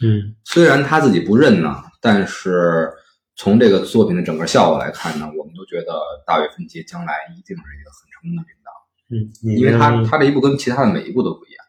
[0.00, 2.92] 嗯虽然他自己不认呢，但是
[3.36, 5.92] 从这个作品的整个效果来看呢，我们都觉得
[6.26, 8.70] 大卫芬奇将来一定是一个很成功的领导，
[9.10, 9.14] 嗯，
[9.56, 11.64] 因为他他这一部跟其他的每一部都不一样。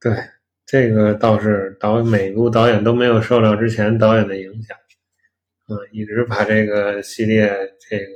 [0.00, 0.16] 对
[0.64, 4.76] 这个倒是导每部导演都没有受到之前导演的影响，
[5.68, 7.48] 嗯，一直把这个系列
[7.90, 8.12] 这个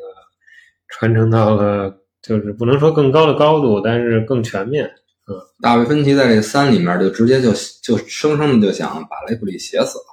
[0.88, 4.87] 传承到了就是不能说更高的高度，但是更全面。
[5.29, 10.05] 嗯大卫芬奇在这三里面就直接就就生生的就想把雷布里写死了，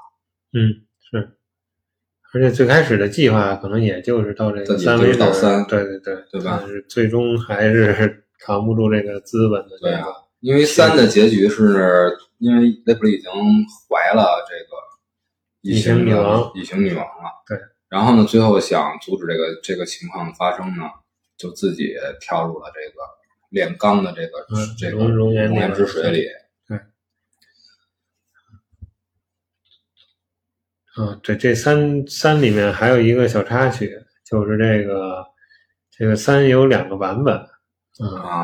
[0.54, 0.84] 嗯，是，
[2.33, 10.05] 而且最开始的计划可能也就是到这个三维，到三对对对，对吧但是最终还是扛不住这个资本的这对啊，
[10.39, 14.77] 因为三的结局是因为雷普利已经怀了这个
[15.61, 17.57] 异异形女王隐形女王了，对。
[17.89, 20.83] 然后呢，最后想阻止这个这个情况的发生呢，
[21.35, 22.99] 就自己跳入了这个
[23.49, 26.27] 炼钢的这个、嗯这个熔熔岩之水里。
[30.95, 35.23] 啊，对这三三里面还有一个小插曲，就是这个
[35.91, 38.36] 这个三有两个版本，啊啊，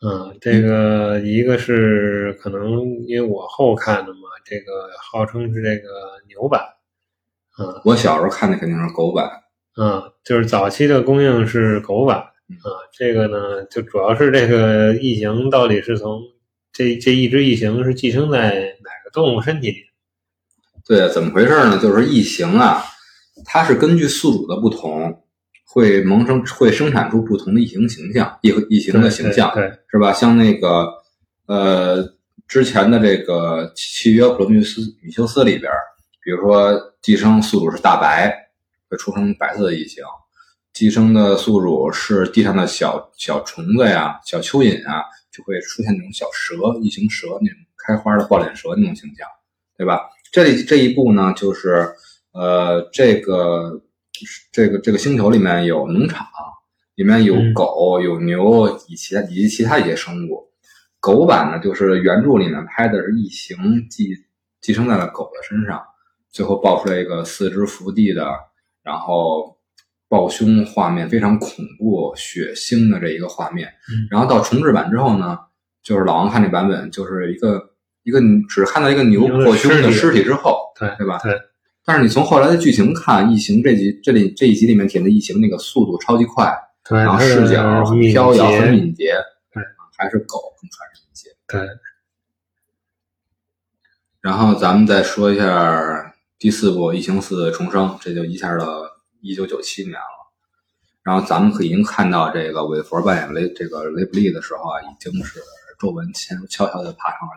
[0.00, 5.88] 啊，这个一个是可能因为我后看的嘛，这个号称是这个
[6.28, 6.60] 牛版，
[7.56, 9.28] 啊我小时候看的肯定是狗版，
[9.74, 16.20] 啊，就是早期的供应是狗版嗯啊，这个呢就主要是这个异形到底是从
[16.72, 19.84] 这这一只异形是寄生在哪个动物身体里？
[20.86, 21.78] 对，怎么回事呢？
[21.78, 22.82] 就是异形啊，
[23.44, 25.22] 它是根据宿主的不同，
[25.64, 30.12] 会萌生会生产出不同的异形形象，异异形的形象，对，对是吧？
[30.12, 30.92] 像那个
[31.46, 32.04] 呃
[32.48, 35.72] 之前的这个《契约普罗米修斯米修斯》里边，
[36.22, 38.50] 比如说寄生宿主是大白，
[38.90, 40.02] 会出生白色的异形；
[40.72, 49.26] 寄生的宿主是地上的小小虫子呀、小蚯蚓啊，就会出现那种小蛇、异形蛇那种开花的抱脸蛇那种形象，
[49.78, 50.00] 对吧？
[50.32, 51.92] 这里这一步呢，就是
[52.32, 53.82] 呃，这个
[54.50, 56.26] 这个这个星球里面有农场，
[56.94, 60.50] 里面有嗯狗、有牛以其他以及其他一些生物。
[60.98, 64.16] 狗版呢，就是原著里面拍的是异形寄
[64.62, 65.82] 寄生在了狗的身上，
[66.30, 68.24] 最后爆出来一个四肢伏地的，
[68.82, 69.58] 然后
[70.08, 73.68] 抱胸画面非常恐怖、血腥的这一个画面。
[73.90, 75.38] 嗯然后到重制版之后呢，
[75.82, 77.71] 就是老王看这版本，就是一个
[78.02, 81.18] 一个只看到一个牛破胸的尸体之后，对对吧？
[81.22, 81.38] 对。
[81.84, 86.56] 但是你从后来的剧情看，异形这集这里这一集里面体现的异形那个速度超级快，
[86.88, 89.14] 对，然后视角很飘摇、很敏捷，
[89.52, 89.60] 对，
[89.96, 91.30] 还是狗更传神一些。
[91.48, 91.68] 对，
[94.20, 98.82] 然后咱们再说一下第四部《异形四重生》，这就一下到
[99.20, 100.22] 一九九七年了。
[101.02, 105.40] 然后咱们可已经看到这个韦佛扮演雷这个雷布利的时候啊，已经是
[105.80, 107.34] 皱纹悄悄悄的爬上了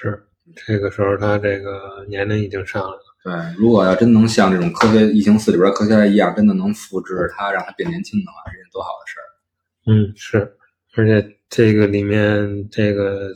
[0.00, 0.26] 是
[0.66, 3.00] 这个时候他这个年龄已经上来了。
[3.22, 9.26] 对，如果要真能像这种科学《异形四》里边科学家一样，真的能复制他，让他变年轻的话，这是多好的事儿。
[9.86, 10.56] 嗯，是，
[10.96, 13.28] 而且这个里面这个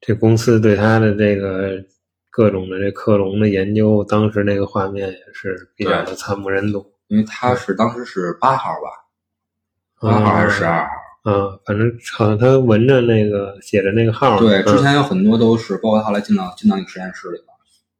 [0.00, 1.80] 这公司对他的这个
[2.28, 6.92] 各种的这克隆的研究，当时那个画面也是比较的惨不忍睹。
[7.06, 10.90] 因为他是当时是八号吧，八号还是十二号？
[11.26, 14.38] 啊，反正好像他纹着那个写着那个号。
[14.38, 17.48] 对，之嗯前有很多都是，包括后来进到进到那个实验室里边，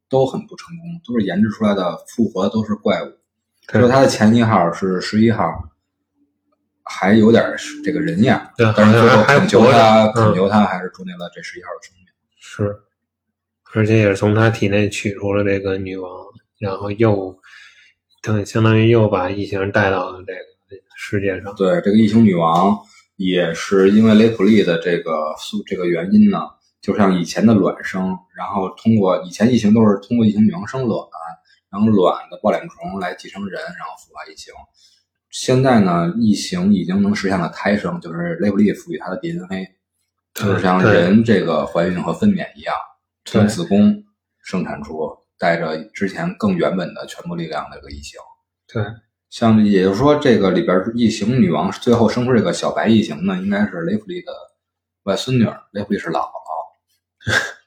[0.08, 3.12] 都很不成功，都是研制出来的复活的都是怪物。
[3.66, 5.42] 他说他的前一号是十一号，
[6.84, 7.44] 还有点
[7.84, 12.06] 这个人样，对但是最后还恳求他，嗯恳求他还是祝那了这十一号的生命。
[12.38, 12.76] 是，
[13.74, 16.08] 而且也是从他体内取出了这个女王，
[16.60, 17.36] 然后又
[18.22, 21.52] 等，相当于又把异形带到了这个世界上。
[21.56, 22.78] 对，这个异形女王
[23.16, 26.38] 也是因为雷普利的这个素这个原因呢，
[26.80, 31.08] 就像以前的卵生，然后通过以前异形都是通过异形女王生卵，
[31.70, 34.52] 然后卵的抱脸虫来继承人，然后孵化异形。
[35.30, 39.66] 现在呢，异形已经能实现了胎生，就是雷普利赋予它的 DNA，
[40.34, 42.74] 就是像人这个怀孕和分娩一样，
[43.24, 44.04] 从子宫
[44.42, 44.94] 生产出
[45.38, 48.18] 带着之前更原本的全部力量的这个异形。
[48.66, 48.82] 对，
[49.36, 54.32] 像也就是说，这个里边异形女王最后生出这个小白异形呢，应该是雷普利的
[55.02, 56.32] 外孙女，雷普利是姥姥，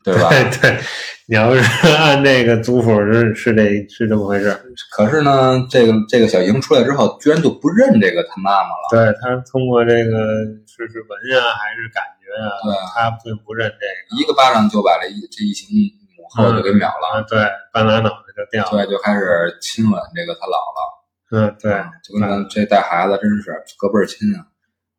[0.04, 0.30] 对吧？
[0.60, 0.80] 对。
[1.28, 4.50] 你要是按这个族谱是是这是这么回事，
[4.90, 8.90] 可是呢，这个这个小莹出来之后，居然就不认这个他妈妈了。
[8.90, 10.26] 对他通过这个
[10.66, 12.50] 是是闻呀，还是感觉呀？
[12.66, 15.70] 对，他并不认这个，一个巴掌就把这一这异形
[16.18, 17.24] 母后就给秒了。
[17.30, 18.84] 对，半拉脑袋就掉了。
[18.84, 19.22] 对，就开始
[19.62, 20.98] 亲吻这个他姥姥。
[21.32, 21.72] 嗯，对，
[22.04, 24.46] 就跟咱这带孩子真是隔辈儿亲啊。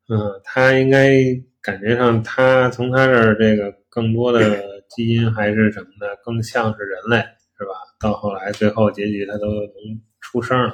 [0.09, 1.13] 嗯，他应该
[1.61, 4.69] 感觉上，他从他这儿这个更多的。
[4.93, 7.15] 基因还是什么的，更像是人类，
[7.57, 7.71] 是吧？
[7.97, 9.73] 到后来最后结局，他都能
[10.19, 10.69] 出声。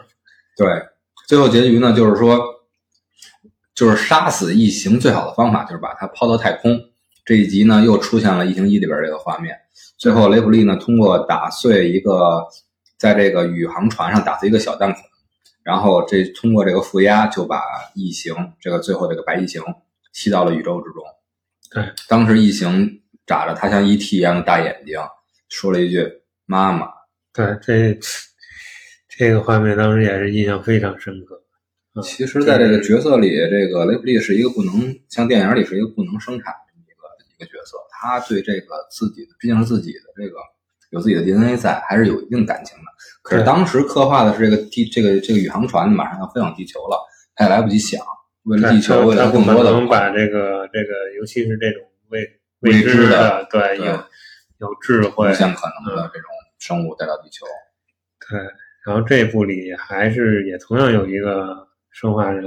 [0.57, 0.67] 对，
[1.27, 2.43] 最后结局呢，就是说，
[3.75, 6.81] 就是杀死异形最好的方法就是把它抛到太空。
[7.23, 9.55] 这一集呢，又出现了《异形一》里边这个画面。
[9.99, 12.43] 最后，雷普利呢，通过打碎一个，
[12.97, 15.03] 在这个宇航船上打碎一个小弹孔，
[15.67, 17.61] 然后这通过这个负压就把
[17.93, 19.61] 异形这个最后这个白异形
[20.13, 21.03] 吸到了宇宙之中。
[21.69, 23.01] 对，当时异形。
[23.27, 24.97] 眨着它像 ET 一样的大眼睛，
[25.49, 26.09] 说了一句
[26.47, 26.87] “妈妈”。
[27.35, 27.99] 对，这
[29.09, 31.43] 这个画面当时也是印象非常深刻。
[32.01, 37.03] 其实，在这个角色里，这个雷普利是一个不能像电影里是一个不能生产的一个
[37.35, 37.75] 一个角色。
[37.91, 40.37] 他对这个自己的，毕竟是自己的这个
[40.91, 42.85] 有自己的 DNA 在，还是有一定感情的。
[43.27, 46.97] 可是当时刻画的是这个地，这个这个宇航船马上要飞往地球了，
[47.35, 48.01] 他也来不及想，
[48.43, 52.21] 为了地球，为了更多的，能把这个这个，尤其是这种未。
[52.61, 53.85] 未知的，对，有
[54.57, 57.45] 有智慧，无限可能的这种生物带到地球。
[58.27, 58.39] 对，
[58.83, 62.43] 然后这部里还是也同样有一个生化人，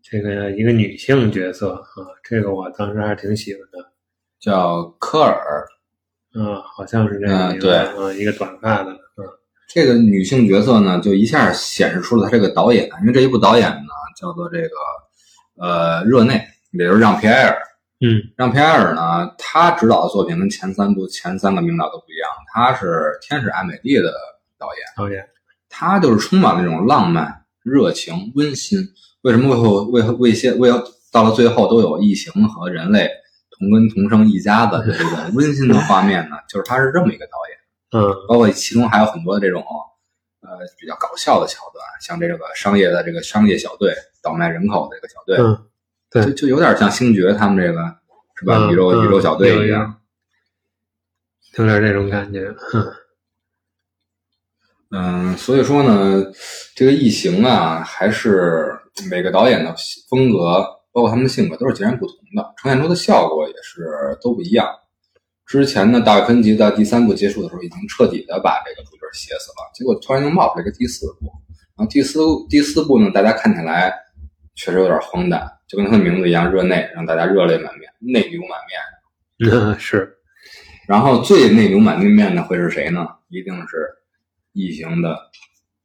[0.00, 3.90] 这个一个女性角色啊，这个我当时还挺喜欢的，
[4.38, 5.66] 叫科尔，
[6.36, 8.98] 嗯，好像是这样，对，嗯，一个短发的，嗯，
[9.74, 14.76] 这个女性角色呢，就一下显示出了她这个导演，因为这一部导演呢叫做这个
[15.56, 17.56] 呃热内，也就是让皮埃尔。
[18.04, 22.86] 嗯，让皮埃尔呢，他执导的作品跟前三部前三个名导都不一样，他是
[23.26, 24.12] 《天使爱美丽》的
[24.58, 24.84] 导演。
[24.96, 25.24] 导演，
[25.70, 28.78] 他就是充满了那种浪漫、热情、温馨。
[29.22, 30.68] 为什么会为为些为
[31.12, 33.08] 到了最后都有异形和人类
[33.56, 36.36] 同根同生一家子的这种温馨的画面呢？
[36.48, 37.58] 就是他是这么一个导演。
[37.92, 39.62] 嗯，包括其中还有很多这种
[40.40, 45.36] 呃比较搞笑的桥段，像这个商业的这个商业小队倒卖人口的这个小队。
[45.38, 45.68] 嗯。
[46.10, 47.96] 对，就有点像星爵他们这个
[48.36, 48.70] 是吧？
[48.70, 49.96] 宇宙宇宙小队一样，
[51.56, 52.54] 有点这种感觉。
[54.90, 56.22] 嗯，所以说呢，
[56.76, 58.78] 这个异形啊，还是
[59.08, 59.74] 每个导演的
[60.10, 64.68] 风格，包括他们的性格，都是截然不同的，呈现出的效果也是都不一样。
[65.52, 71.30] 之前呢，大卫芬奇在第三部结束的时候，已经彻底的把这个主角写死了，结果突然又冒出来个第四部，
[71.76, 73.92] 然后第四第四部呢，大家看起来
[74.54, 75.46] 确实有点荒诞。
[75.68, 79.78] 就跟他的名字一样，热内让大家热泪满面、内流满面。
[79.78, 80.16] 是，
[80.88, 83.06] 然后最内流满面的会是谁呢？
[83.28, 83.86] 一定是
[84.54, 85.18] 异形的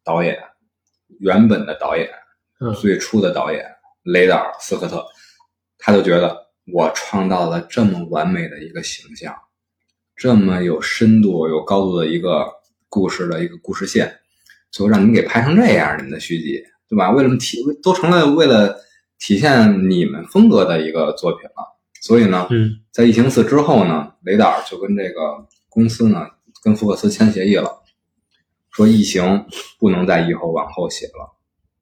[0.01, 0.37] 导演，
[1.19, 2.09] 原本的导演，
[2.79, 3.65] 最初的导演
[4.03, 5.05] 雷达尔·斯科特，
[5.77, 6.37] 他就觉得
[6.73, 9.35] 我创造了这么完美的一个形象，
[10.17, 12.51] 这么有深度、有高度的一个
[12.89, 14.13] 故事的一个故事线，
[14.71, 17.11] 最后让你们给拍成这样，你们的续集，对吧？
[17.11, 18.75] 为什么提都成了为了？
[19.19, 22.47] 体现你们风格的一个作品了，所以呢，
[22.91, 26.27] 在《异形四》之后呢，雷达尔就跟这个公司呢，
[26.63, 27.67] 跟福克斯签协议了，
[28.69, 29.23] 说《异形》
[29.79, 31.35] 不能再以后往后写了。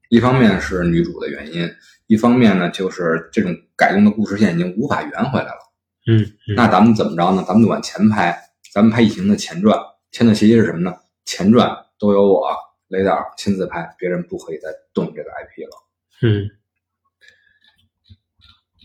[0.07, 1.69] 一方面是女主的原因，
[2.07, 5.59] 一方面呢，就是这种改动的故事线已经无法圆回来了。
[6.07, 6.23] 嗯，
[6.55, 7.43] 那咱们怎么着呢？
[7.47, 8.37] 咱们就往前拍，
[8.71, 9.77] 咱们拍《异形》的前传。
[10.11, 10.95] 签的协议是什么呢？
[11.25, 12.55] 前传都由我
[12.89, 15.83] 雷导亲自拍，别人不可以再动这个 IP 了。
[16.21, 16.49] 嗯。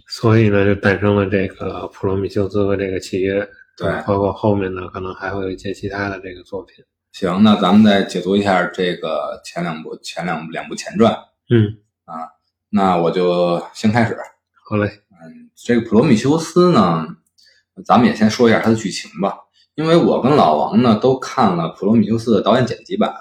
[0.09, 6.85] 所以呢，就诞生了这个《普罗米修斯》和这个契约，对，包括后面呢，可能还会有一些其他的这个作品。
[7.13, 11.15] 行，那咱们再解读一下这个前两部、前两两部前传。
[11.51, 12.27] 嗯，啊，
[12.71, 14.17] 那我就先开始。
[14.65, 14.91] 好嘞。
[15.63, 17.07] 这个《普罗米修斯》呢，
[17.85, 19.37] 咱们也先说一下它的剧情吧，
[19.75, 23.13] 因为我跟老王呢都看了《普罗米修斯》的导演剪辑版，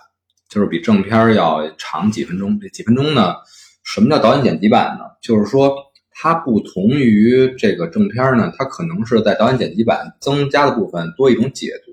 [0.47, 2.57] 就是比正片要长几分钟。
[2.57, 3.35] 这几分钟呢，
[3.83, 5.03] 什么叫导演剪辑版呢？
[5.21, 5.75] 就是说
[6.11, 11.91] 它不同于这个正片呢，它可能是在导演剪辑版增加的部分多一种解读，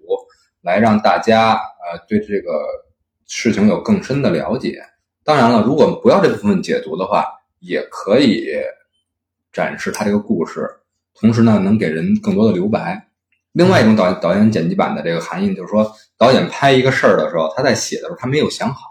[0.63, 2.53] 来让大家呃对这个
[3.27, 4.81] 事情有更深的了解。
[5.25, 7.27] 当然了，如果不要这部分解读的话，
[7.59, 8.47] 也可以
[9.57, 10.69] 展示他这个故事，
[11.15, 13.09] 同时呢，能给人更多的留白。
[13.53, 18.83] 另外一种导导演剪辑版的这个含义，就是说导演拍一个事儿的时候，他在写的时候他没有想好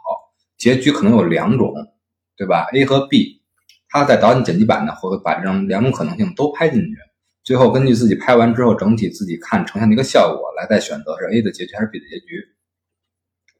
[0.58, 1.72] 结局，可能有两种，
[2.36, 3.44] 对吧？A 和 B，
[3.90, 6.96] 他在导演剪辑版呢，会把这种两种可能性都拍进去，
[7.44, 12.44] 最后根据自己拍完之后整体自己看呈现的一个效果来再选择是 A 的结局还是 B 的结局。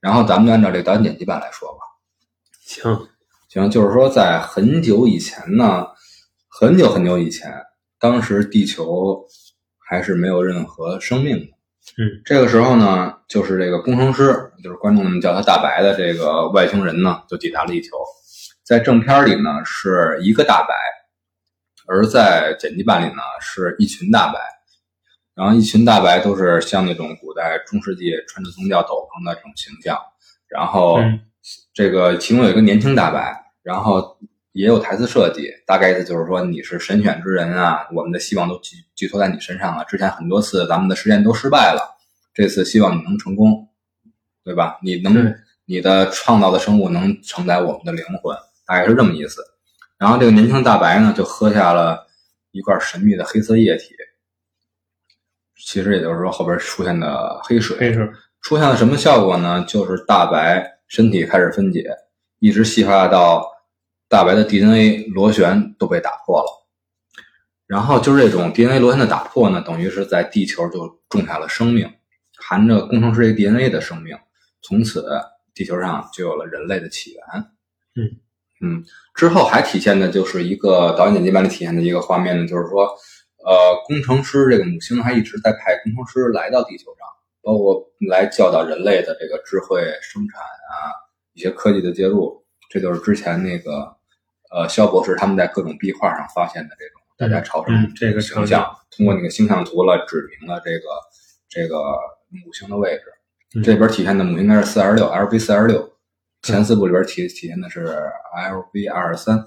[0.02, 1.80] 然后咱们就按照这个导演剪辑版来说吧。
[2.64, 3.08] 行，
[3.48, 5.86] 行，就是说在很久以前呢，
[6.58, 7.52] 很久很久以前，
[8.00, 9.26] 当时地球
[9.78, 11.46] 还是没有任何生命的。
[11.98, 17.98] 嗯，这个时候呢，就是这个工程师，就是观众们叫他大白的这个外星人呢，就抵达了地球。
[18.64, 20.74] 在正片里呢是一个大白，
[21.88, 24.40] 而在剪辑版里呢是一群大白。
[25.36, 30.00] 然后一群大白都是像那种古代中世纪穿着宗教斗篷的这种形象，
[30.48, 31.00] 然后。
[31.00, 31.20] 嗯
[31.76, 34.18] 这个其中有一个年轻大白，然后
[34.56, 39.84] 也有台词设计，大概意思就是说你是神选之人啊，我们的希望都寄寄托在你身上了。
[39.84, 41.98] 之前很多次咱们的实验都失败了，
[42.34, 43.68] 这次希望你能成功，
[44.46, 44.80] 对吧？
[44.82, 48.34] 你能你的创造的生物能承载我们的灵魂，
[48.66, 49.42] 大概是这么意思。
[49.98, 52.08] 然后这个年轻大白呢，就喝下了
[52.52, 53.94] 一罐神秘的黑色液体，
[55.62, 57.76] 其实也就是说后边出现的黑水。
[57.78, 59.66] 黑水，出现了什么效果呢？
[59.68, 61.90] 就是大白身体开始分解，
[62.40, 63.46] 一直细化到
[64.16, 66.48] 大白的 DNA 螺旋都被打破了。
[67.68, 71.92] 然后就是这种 DNA 螺旋的打破呢，等于是在地球就种下了生命，
[72.38, 74.18] 含着工程师这 DNA 的生命，
[74.62, 75.06] 从此
[75.54, 77.22] 地球上就有了人类的起源。
[77.96, 78.18] 嗯
[78.62, 82.86] 嗯，之后还体现的就是一个导演剪辑版里体现的一个画面呢，就是说，
[83.46, 87.06] 呃，工程师这个母星还一直在派工程师来到地球上。
[87.44, 90.90] 包括来教导人类的这个智慧生产啊，
[91.34, 93.96] 一些科技的介入，这就是之前那个
[94.56, 97.66] 呃肖博士他们在各种壁画上发现的这种大家朝
[97.96, 100.86] 这个形象，通过那个星象图了指明了这个
[101.50, 101.78] 这个
[102.30, 103.04] 母星的位置。
[103.56, 105.94] 嗯这边体现的母星应该是四二六 LV 四二六，
[106.42, 107.86] 前四部里边体体现的是
[108.36, 109.38] LV 二二三。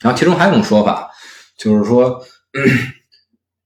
[0.00, 1.10] 然后其中还有一种说法，
[1.56, 2.22] 就是说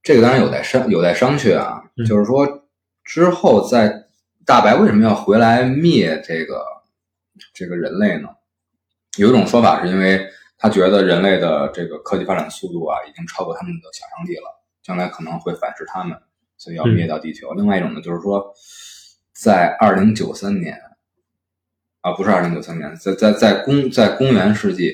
[0.03, 2.59] 这个当然有待商有待商榷啊，嗯就是说。
[3.03, 4.05] 之后，在
[4.47, 6.65] 大白为什么要回来灭这个
[7.53, 8.29] 这个人类呢？
[9.17, 10.31] 有一种说法是因为
[10.63, 16.15] 他觉得人类的这个科技发展速度啊，已经超过他们的想象力了，将来可能会反噬他们，
[16.59, 17.55] 所以要灭掉地球。
[17.55, 18.53] 另外一种呢，就是说，
[19.33, 20.79] 在二零九三年
[22.03, 24.93] 啊，不是二零九三年，在在在公在公元世纪，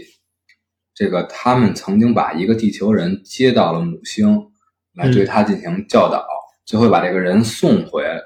[0.94, 4.52] 这个他们曾经把一个地球人接到了母星，
[4.94, 6.24] 来对他进行教导。
[6.64, 8.20] 最后把这个人送回来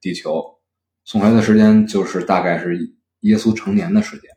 [0.00, 0.44] 地球，
[1.04, 2.76] 送回来的时间就是大概是
[3.20, 4.30] 耶稣成年的时间。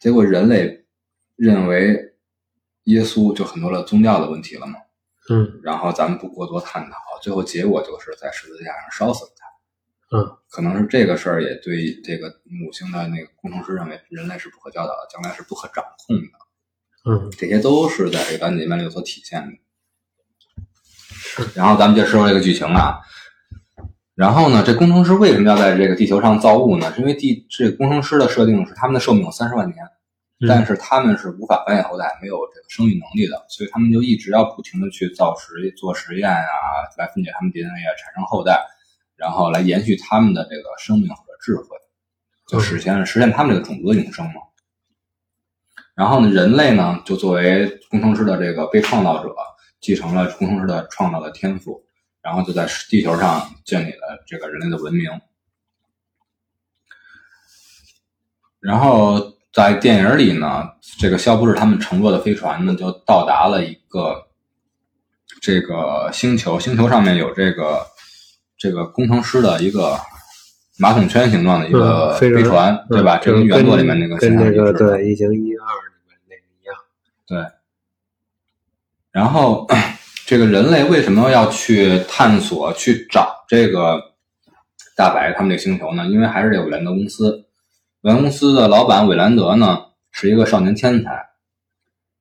[0.00, 0.83] 结果人类
[1.36, 2.14] 认为
[2.84, 4.74] 耶稣就很多的宗教的问题了嘛，
[5.30, 9.44] 嗯，然后咱们不过多探讨，最后结果就是在十字架上烧死了他。
[10.16, 16.22] 嗯，可能是这个事儿也对这个母星的那个工程师认为人类是不可教导的，将来是不可掌控的。
[17.06, 19.52] 嗯，这些都是在这个单里面有所体现的。
[21.54, 23.00] 然后咱们就说这个剧情啊，
[24.14, 26.92] 然后呢，这工程师为什么要在这个地球上造物呢？
[26.94, 29.93] 是因为地这工程师的设定是他们的寿命有三十万年，嗯
[30.48, 36.44] 但是他们是无法繁衍后代，没有这个生育能力的，所以他们就一直要不停的去造实做实验啊，
[36.98, 38.64] 来分解他们 DNA 啊，产生后代，
[39.16, 41.76] 然后来延续他们的这个生命或者智慧，
[42.46, 44.34] 就实现实现他们这个种族的永生嘛。
[45.94, 49.34] 然后呢，人类呢就作为工程师的这个被创造者。
[49.80, 51.84] 继承了工程师的创造的天赋，
[52.22, 55.10] 然后就在地球上建立了这个人类的文明。
[58.60, 64.26] 然后在电影里呢，这个肖博士他们乘坐的飞船呢，就到达了一个
[65.40, 67.86] 这个星球，星球上面有这个
[68.58, 69.96] 这个工程师的一个
[70.80, 73.16] 马桶圈形状的一个飞船，对吧？
[73.18, 76.74] 这跟原作里面那个跟那个对《异形一二》里面那个一样。
[77.24, 77.46] 对。
[79.12, 79.68] 然后，
[80.26, 84.02] 这个人类为什么要去探索、去找这个
[84.96, 86.04] 大白他们这个星球呢？
[86.06, 87.44] 因为还是这个韦兰德公司，
[88.04, 91.26] 韦兰公司的老板韦兰德呢是一个少年天才。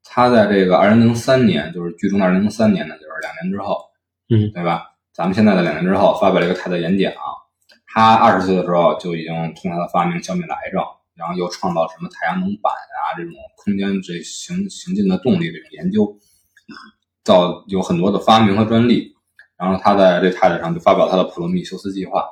[0.01, 3.81] 他在这个二零零三年，就是剧中的二零零三年呢，就是两年之后，
[4.29, 4.91] 嗯，对吧？
[5.13, 7.11] 咱们现在的两年之后，发表了一个他的演讲。
[7.85, 10.81] 他二十岁的时候就已经通过他的发明消灭了癌症，
[11.15, 16.17] 然后又创造什么太阳能板啊这种空间这行行进的动力这种研究，
[17.25, 19.13] 造有很多的发明和专利。
[19.57, 22.23] 然后他在这太太上就发表他的普罗米修斯计划，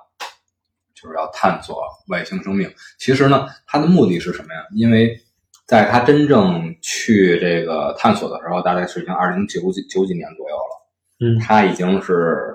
[1.01, 2.71] 就是要探索外星生命。
[2.99, 4.61] 其实呢，他的目的是什么呀？
[4.75, 5.17] 因为
[5.65, 10.77] 在他真正去这个探索的时候，大概是已经二零九几九几年左右了。
[11.23, 12.53] 嗯他已经是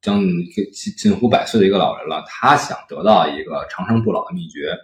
[0.00, 0.28] 将近
[0.72, 2.24] 近近乎百岁的一个老人了。
[2.26, 4.76] 他想得到一个长生不老的秘诀，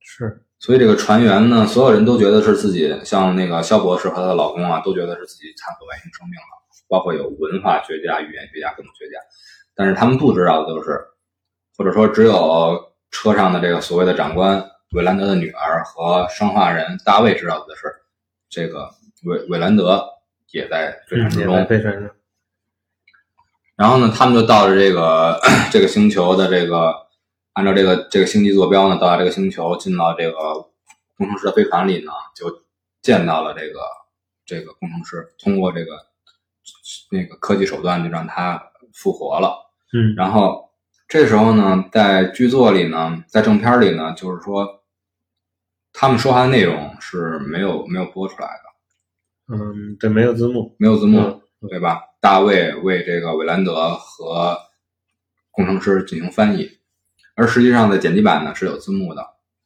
[0.00, 6.56] 是，所以这个船员呢，所有人都觉得是自己，像那个肖博士和她的老公啊，都觉得是自己探索外星生命了。
[6.88, 9.18] 包括有文化学家、语言学家、各种学家，
[9.74, 11.00] 但是他们不知道的就是，
[11.76, 17.92] 或者说只有车上的这个所谓的长官韦兰德的女儿和生化人大卫知道的是，
[18.48, 18.90] 这个
[19.24, 20.04] 韦韦兰德
[20.52, 21.54] 也在飞船之中。
[21.54, 22.10] 嗯飞船上。
[23.76, 25.38] 然后呢，他们就到了这个
[25.70, 26.94] 这个星球的这个，
[27.52, 30.34] 按照这个这个星际坐标呢，到达这个星球，进到这个
[31.18, 32.62] 工程师的飞船里呢，就
[33.02, 33.80] 见到了这个
[34.46, 35.98] 这个工程师，通过这个
[37.10, 38.62] 那个科技手段，就让他
[38.94, 39.54] 复活了。
[39.92, 40.65] 嗯然后
[41.08, 44.82] 这时候呢，在剧作里呢，在正片里呢，就是说
[45.92, 50.74] 他们说话的内容是没有没有播出来的，嗯，对，没有字幕。
[50.78, 51.20] 没有字幕。
[51.20, 52.00] 嗯对吧？
[52.20, 54.56] 大卫为这个韦兰德和
[55.50, 56.70] 工程师进行翻译，
[57.34, 59.22] 而实际上在剪辑版呢是有字幕的。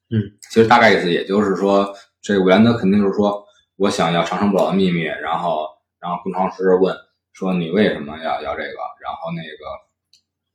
[0.08, 3.44] 嗯，其实大概意思也就是说，这个韦兰德肯定就是说
[3.76, 5.66] 我想要长生不老的秘密，然后
[5.98, 6.96] 然后工程师问
[7.32, 8.78] 说你为什么要要这个？
[9.02, 9.66] 然后那个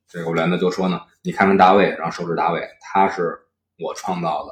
[0.08, 3.38] 这个韦兰德就说呢，你看看大卫，然后手指大卫，他是
[3.78, 4.52] 我创造的，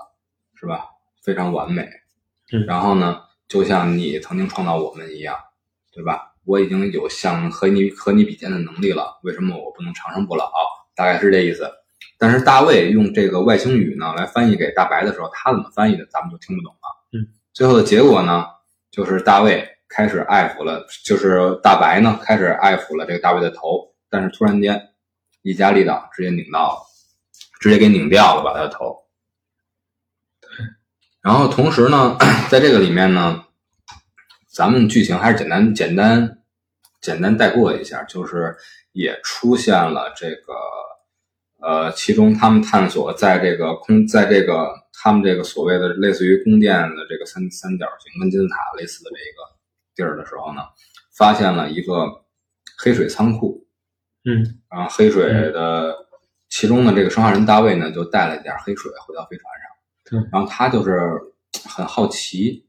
[0.55, 0.85] 是吧？
[1.23, 1.83] 非常完美。
[2.51, 5.35] 嗯然后呢，就像你曾经创造我们一样，
[5.91, 6.33] 对吧？
[6.45, 10.51] 我已经有像和你和你比肩的能力了，为什么我不能长生不老？
[10.95, 11.71] 大概是这意思。
[12.19, 16.79] 但是大卫用这个外星语呢来翻译给大白的时候，他怎么翻译的，咱们就听不懂了。
[17.13, 18.45] 嗯，最后的结果呢，
[18.91, 24.89] 就是大卫开始爱抚了，就是大白呢开始爱抚了这个大卫的头，但是突然间
[25.43, 26.81] 一加力道直接拧到了，
[27.59, 29.03] 直接给拧掉了，把他的头。
[31.21, 32.17] 然后同时呢，
[32.49, 33.45] 在这个里面呢，
[34.49, 36.39] 咱们剧情还是简单简单
[37.01, 38.55] 简单带过一下，就是
[38.91, 40.53] 也出现了这个
[41.61, 49.55] 呃，其中他们探索在这个空，在这个他们这个所谓的类似于宫殿的这个三三角形跟金字塔类似的这个
[49.95, 50.61] 地儿的时候呢，
[51.15, 52.25] 发现了一个
[52.77, 53.65] 黑水仓库，
[54.25, 55.95] 嗯然后黑水的
[56.49, 59.69] 其中的这个生化人大卫呢，就带了一点黑水回到飞船上。
[60.05, 61.19] 对然后他就是
[61.67, 62.67] 很好奇，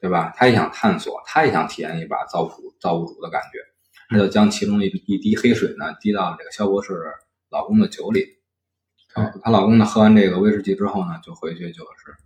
[0.00, 0.32] 对吧？
[0.36, 3.58] 他也想探索，他也想体验一把造物主造物主的感觉，
[4.08, 7.02] 他就将其中一一滴黑水呢滴到了这个肖博士
[7.50, 8.38] 老公的酒里。
[9.14, 12.16] 对她老公呢喝完这个威士忌之后呢，就回去就是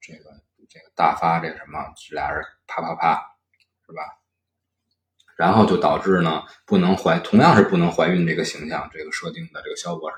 [0.00, 0.30] 这个
[0.68, 1.78] 这个大发这个什么，
[2.12, 3.20] 俩人啪啪啪，
[3.86, 4.02] 是吧？
[5.40, 10.16] 然后就导致呢不能怀，同样是不能怀孕这个形象，这个设定的这个肖博士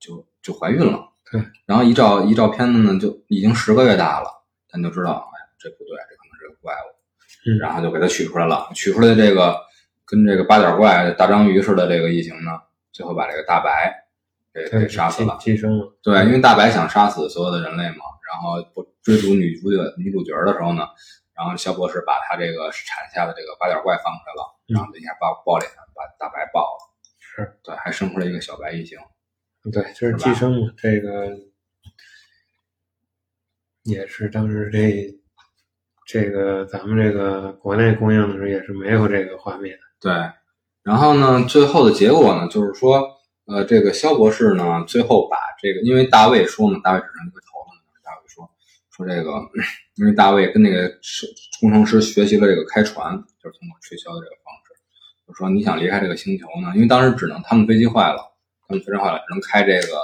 [0.00, 0.98] 就就怀孕了。
[1.30, 4.28] 对，然后一照一照片子呢，就已经十个月大了，
[4.68, 6.86] 咱就知道，哎，这不对，这可能是个怪物。
[7.46, 9.56] 嗯，然后就给它取出来了，取出来这个
[10.04, 12.50] 跟这个八点怪大章鱼似的这个异形呢，
[12.90, 13.94] 最后把这个大白
[14.52, 15.38] 给给杀死了。
[15.38, 15.96] 寄寄生了。
[16.02, 20.88] 对，因为大白想杀死所有的人类嘛，然后不追逐女主角女主角的时候呢，
[21.36, 28.98] 然后肖博士把他这个产下的这个八点怪放出来了，然后一下抱抱脸上把大白抱了，是对，还生出来一个小白异形。
[29.72, 31.36] 对，就是寄生嘛，这个
[33.82, 35.12] 也是当时这
[36.06, 39.76] 这个咱们这个国内供应的时候也是没有这个画面。
[40.00, 40.12] 对，
[40.82, 43.08] 然后呢，最后的结果呢，就是说，
[43.46, 48.48] 呃，这个肖博士呢，最后把这个，因为大卫说嘛，大卫只剩一个头了嘛，大卫说
[48.90, 49.30] 说这个，
[49.96, 50.92] 因为大卫跟那个
[51.60, 54.74] 工程师学习了这个开船，就是通过吹箫的这个方式，
[55.22, 58.18] 就说你想离开这个星球呢，因为当时只能他们飞机坏了，
[58.66, 60.02] 他们飞船坏了，只能开这个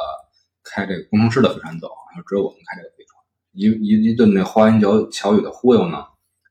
[0.63, 3.19] 开这个工程师的飞船走，然后只有我们开这个飞船，
[3.51, 6.07] 一一一顿那花言巧巧语的忽悠呢，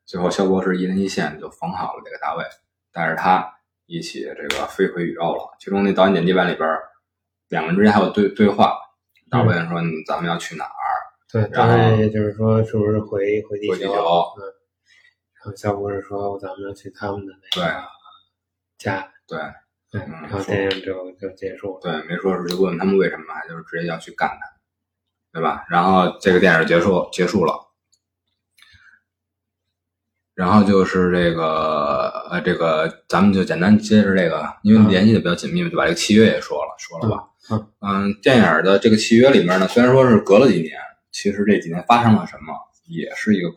[0.05, 2.43] 最后肖博士一人一线就缝好了这个大卫。
[2.93, 3.49] 带着他
[3.85, 5.55] 一起这个飞回宇宙了。
[5.61, 6.67] 其中那导演剪辑版里边，
[7.47, 8.75] 两个人之间还有对对话。
[9.29, 10.69] 大卫说：“嗯咱们要去哪儿
[11.31, 13.93] 对，然后就是说，是不是回回地回地球
[15.43, 17.83] 后肖博士说咱们要去他们的那个
[18.77, 19.39] 家，？”对
[19.91, 21.79] 对，嗯然后电影就就结束了。
[21.81, 24.37] 对，没说是就问他们为什么，还就是直接要去干他，
[25.33, 25.65] 对吧？
[25.69, 27.67] 然后这个电影结束结束了。
[30.33, 37.27] 然后就是这个呃，这个咱们就简单接着这个，因为联系的比较紧密嘛，就把这个契约也说了，说了吧。
[37.49, 40.79] 嗯嗯，电影的这个契约里面呢，虽然说是隔了几年，
[41.11, 42.53] 其实这几年发生了什么，
[42.87, 43.49] 也是一个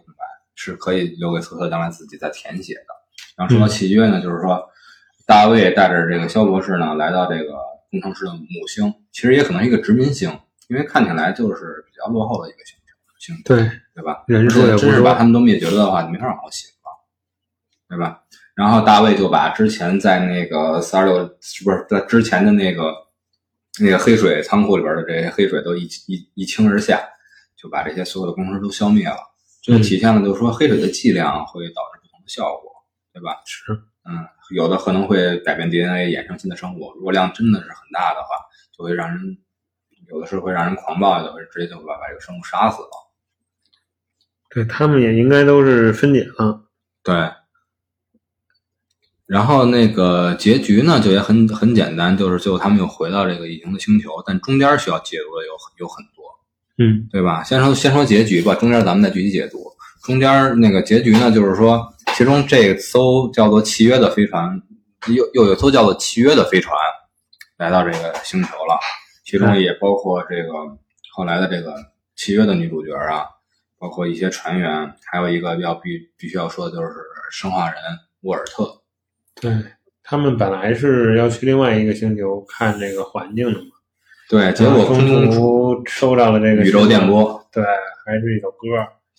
[0.55, 2.86] 是可以留给斯科特将来自己再填写的。
[3.36, 4.64] 然后说到契约呢，就是说
[5.26, 7.55] 大卫带着这个肖博士呢来到这个
[7.90, 10.30] 工程师的母星，其实也可能是一个殖民星，
[10.68, 14.24] 因为看起来就是比较落后的一个星球，星球对，对吧？
[14.26, 16.90] 人数也不真是把他们都灭绝了的话，你没法往后写了，
[17.88, 18.20] 对吧？
[18.55, 22.94] 然后大卫就把之前在那个四二六是不是在之前的那个
[23.80, 27.00] 那个黑水仓库里边的这些黑水都一一一清而下，
[27.57, 29.16] 就把这些所有的工程师都消灭了。
[29.65, 32.71] 这就体现了就是说黑水的剂量会导致不同的效果，
[33.15, 33.41] 对吧？
[33.47, 33.73] 是，
[34.05, 36.93] 嗯，有的可能会改变 DNA，衍生新的生物。
[36.97, 38.29] 如果量真的是很大的话，
[38.77, 39.39] 就会让人
[40.07, 42.91] 有的时候会让人狂暴，有的是直接就把把这个生物杀死了。
[44.51, 46.67] 对他们也应该都是分解了。
[47.03, 47.33] 对。
[49.25, 56.14] 然后那个结局呢，就也很很简单，就是最后他们又回到这个异形的星球，但中间需要解读的有有很多，
[56.79, 57.43] 嗯对吧？
[57.45, 59.64] 先说先说结局吧，中间咱们再具体解读。
[60.03, 64.61] 中间那个结局呢，就是说，其中这艘叫做契约的飞船，
[65.09, 66.77] 又又有艘叫做契约的飞船
[67.57, 68.79] 来到这个星球了，
[69.25, 70.53] 其中也包括这个
[71.12, 71.75] 后来的这个
[72.16, 73.25] 契约的女主角啊，
[73.79, 76.89] 包括一些船员，还有一个要必必须要说的就是
[77.31, 77.77] 生化人
[78.22, 78.83] 沃尔特。
[79.41, 79.53] 对
[80.03, 83.70] 他们本来是要去另外一个星球看这个环境的嘛，
[84.29, 87.62] 对，结果空中中途收到了这个宇宙电波，对，
[88.07, 88.66] 还是一首歌，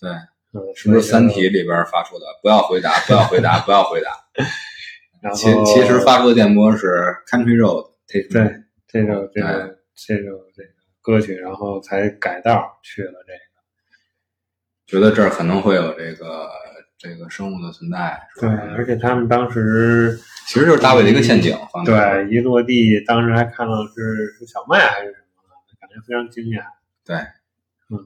[0.00, 0.10] 对，
[0.52, 2.26] 嗯，是不是《三体》里边发出的？
[2.42, 4.10] 不要回答，不要回答，不要回答。
[5.22, 7.92] 然后其其实发出的电波是 Country Road。
[8.06, 10.68] 对这首这哎个这首这个
[11.02, 13.46] 歌曲，然后才改道去了这个。
[14.86, 16.48] 觉得这儿可能会有这个
[16.98, 21.56] 这个生物的存在，是对，而且他们当时其实就是大卫的一个陷阱。
[21.84, 25.42] 对一落地，当时还看到是是小麦还是什么，
[25.80, 26.62] 感觉非常惊讶。
[27.04, 27.16] 对，
[27.90, 27.98] 嗯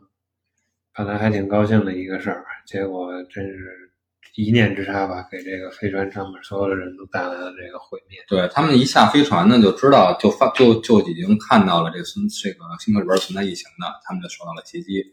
[0.95, 3.91] 本来还挺高兴的一个事儿，结果真是
[4.35, 8.19] 一念之差吧，给这个飞船上面所有的人都带来了这个毁灭。
[8.29, 15.05] 对他们一下飞船呢，就知道就发就就已经看到了这个存这个星球里边存在异形的，他们就受到了袭击。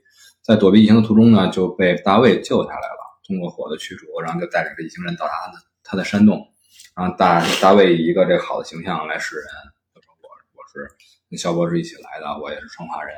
[0.41, 6.47] 在躲避异形的途中呢，就被大卫救下来了，通过火的驱逐，然后就带领着一行人到他的他的山洞，
[6.95, 9.45] 然后大大卫以一个这个好的形象来示人，
[9.93, 10.89] 就说我我是
[11.29, 13.13] 跟肖博士一起来的，我也是生化人。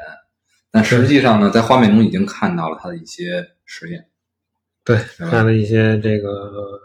[0.72, 4.08] 但实际上呢，在画面中已经看到了他的一些实验。
[4.84, 6.80] 对对吧他的一些这个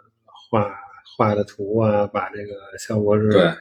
[0.51, 0.70] 画
[1.16, 3.55] 画的图啊，把这个肖博士对，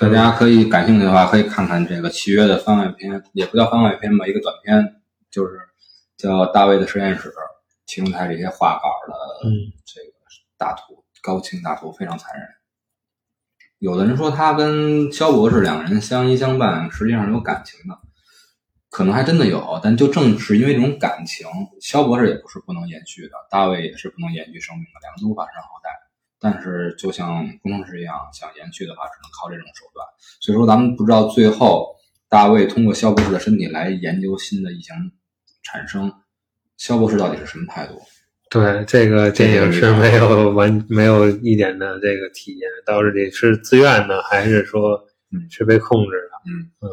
[0.00, 4.96] 大家可以感兴趣的话，可以看看这个契约的番外篇，也不叫番外篇吧，一个短片，
[5.30, 5.58] 就是
[6.16, 7.28] 叫《大卫的实验室》，
[7.86, 10.12] 其中它这些画稿的嗯这个
[10.56, 12.48] 大图，高清大图非常残忍。
[13.78, 17.98] 有的人说他跟肖博士两个人相依相伴，实际上是有感情的，
[18.88, 21.46] 可能还真的有，但就正是因为这种感情，
[21.82, 25.90] 肖博士也不是不能延续的，大卫也是不能延续生命的，两个都无法生后代。
[26.40, 30.06] 但是就像工程师一样，想延续的话，只能靠这种手段。
[30.40, 31.96] 所以说，咱们不知道最后
[32.28, 34.94] 大卫通过肖博士的身体来研究新的异形
[35.62, 36.12] 产生，
[36.84, 37.98] 肖博士到底是什么态度？
[38.50, 46.50] 对这个电影是没有完没有一点的这个体验，到底是自愿的还是说嗯是被控制的？
[46.50, 46.90] 嗯嗯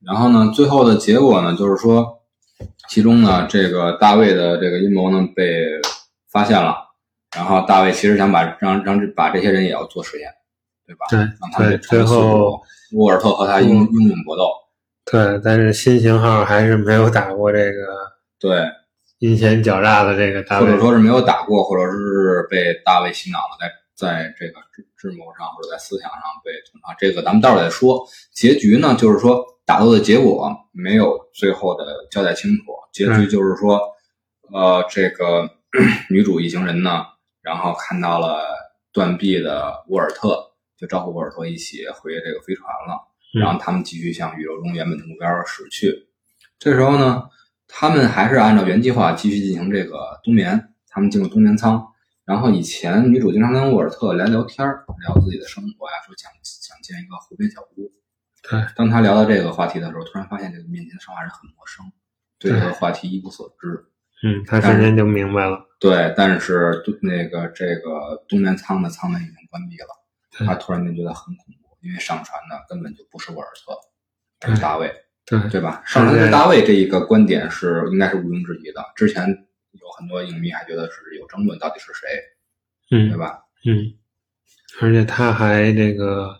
[0.00, 2.22] 然后呢，最后的结果呢，就是说，
[2.88, 5.62] 其中呢，这个大卫的这个阴谋呢被
[6.30, 6.74] 发现了，
[7.36, 10.30] 然后大卫其实想把让让这把这些人也要做实验，
[10.86, 11.06] 对吧？
[11.58, 12.62] 对对，最后
[12.94, 14.48] 沃尔特和他英英勇搏斗，
[15.04, 18.10] 对，但是新型号还是没有打过这个
[18.40, 18.64] 对，
[19.22, 20.80] 阴险狡诈的这个大卫或者。
[20.80, 28.04] 说是没有打过，或者是被大卫洗脑了，在在这个智智谋上或者在思想上被统杀，这个咱们待会儿再说。
[28.32, 33.80] 结局呢，就是说打斗的结果没有最后的交代清楚，结局嗯就是说，
[34.52, 35.48] 呃，这个
[36.10, 37.04] 女主一行人呢，
[37.42, 38.42] 然后看到了
[38.92, 40.36] 断臂的沃尔特，
[40.76, 42.94] 就招呼沃尔特一起回这个飞船了。
[43.36, 46.08] 嗯然后他们继续向宇宙中原本的目标驶去。
[46.58, 47.22] 这时候呢，
[47.74, 50.68] 他们还是按照原计划继续进行这个冬眠。
[50.94, 51.82] 他们进入冬眠舱，
[52.26, 57.90] 然后以前女主经常跟沃尔特来聊天儿，聊自己的生活呀，说想想建一个湖边小屋。
[58.42, 61.90] 对，当他聊到这个话题的时候，突然发现这个面前的生化人很陌生，
[62.38, 63.86] 对这个话题一无所知。
[64.22, 65.64] 嗯，他瞬间就明白了。
[65.80, 69.88] 对，但是那个这个冬眠舱的舱门已经关闭了，
[70.36, 73.72] 对他突然间觉得很恐怖，因为上船的根本就不是沃尔特，
[74.46, 74.92] 而是大卫。
[75.24, 75.82] 对对吧？
[75.86, 78.84] 上传是大卫这一个观点是应该是毋庸置疑的。
[78.96, 79.26] 之前
[79.72, 82.08] 有很多影迷还觉得是有争论，到底是谁，
[82.90, 83.38] 嗯对嗯吧？
[83.64, 83.94] 嗯，
[84.80, 86.34] 而且他还这个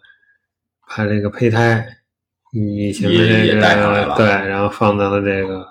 [0.89, 1.87] 把这个胚胎
[2.53, 5.67] 以前的也也这带上来了个对，然后放到了这个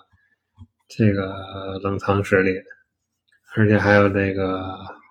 [0.88, 2.56] 这个冷藏室里，
[3.56, 4.64] 而且还有这个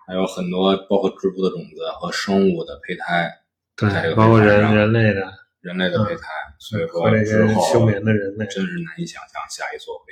[0.09, 3.31] 还有很多包括植物的种子和生物的胚胎，
[3.77, 10.05] 对，包括人人类的人类的胚胎，所以说之些休后眠的人类，真是难以想象下一座会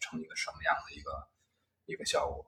[0.00, 1.10] 成一个什么样的一个
[1.86, 2.44] 一个效果。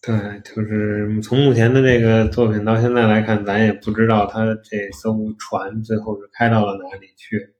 [0.00, 7.54] 对，就是从目前的这个作品到现在来看，咱也不知道他这艘船最后是开到了哪里去。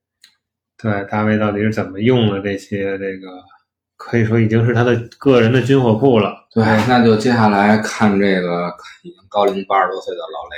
[0.76, 3.26] 对，大卫到底是怎么用了这些这个，
[3.96, 6.46] 可以说已经是他的个人的军火库了。
[6.52, 8.72] 对，那就接下来看这个
[9.02, 10.56] 已经高龄八十多岁的老雷，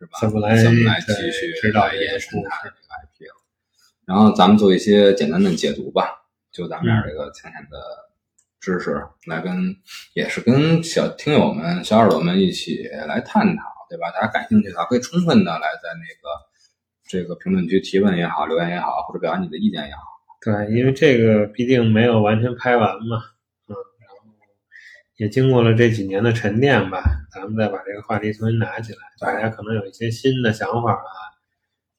[0.00, 0.18] 是吧？
[0.22, 1.30] 怎么来怎么来对继
[1.60, 3.36] 续来延伸它的这个 IP 了？
[4.06, 7.78] 然后咱们做一些简单的解读吧，就咱们俩这个浅浅的
[8.58, 9.76] 知识，来跟
[10.14, 14.10] 也是跟小听友们、小耳朵们一起来探讨，对吧？
[14.10, 16.28] 大家感兴趣的话，可以充分的来在那个
[17.06, 20.00] 这个评论区提问也好，留言也好，或者表达你的意见也好。
[20.40, 23.22] 对，因为这个毕竟没有完全拍完嘛，
[25.20, 31.12] 也经过了这几年的沉淀吧，咱们再把这个话题重新拿起来，大家可能有一些新的想法啊，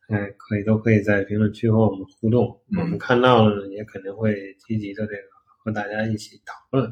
[0.10, 5.22] 哎，可以都可以在评论区和我们互动，嗯我们看到了呢，也肯定会积极的这个
[5.64, 6.92] 和大家一起讨论，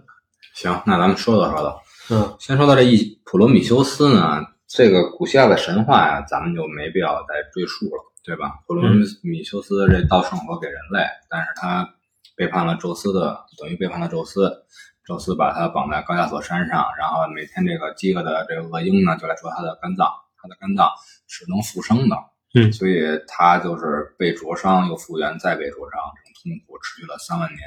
[0.53, 1.81] 行，那咱们说道说道。
[2.11, 8.59] 嗯，先说到这一普罗米修斯呢，这个古希腊的神话呀，咱们就没必要再赘述了，对吧？
[8.67, 8.87] 普罗
[9.23, 11.91] 米修斯这道圣火给人类，但是他
[12.35, 14.63] 背叛了宙斯的，等于背叛了宙斯。
[15.09, 20.07] 宙斯把他绑在高加索山上，然后每天这个饥饿的这个恶鹰呢，就来啄他的肝脏，
[20.37, 20.87] 他的肝脏
[21.27, 22.15] 是能复生的，
[22.53, 27.59] 嗯所以他就是被灼伤又复原，再被灼伤，这种痛苦持续了三万年。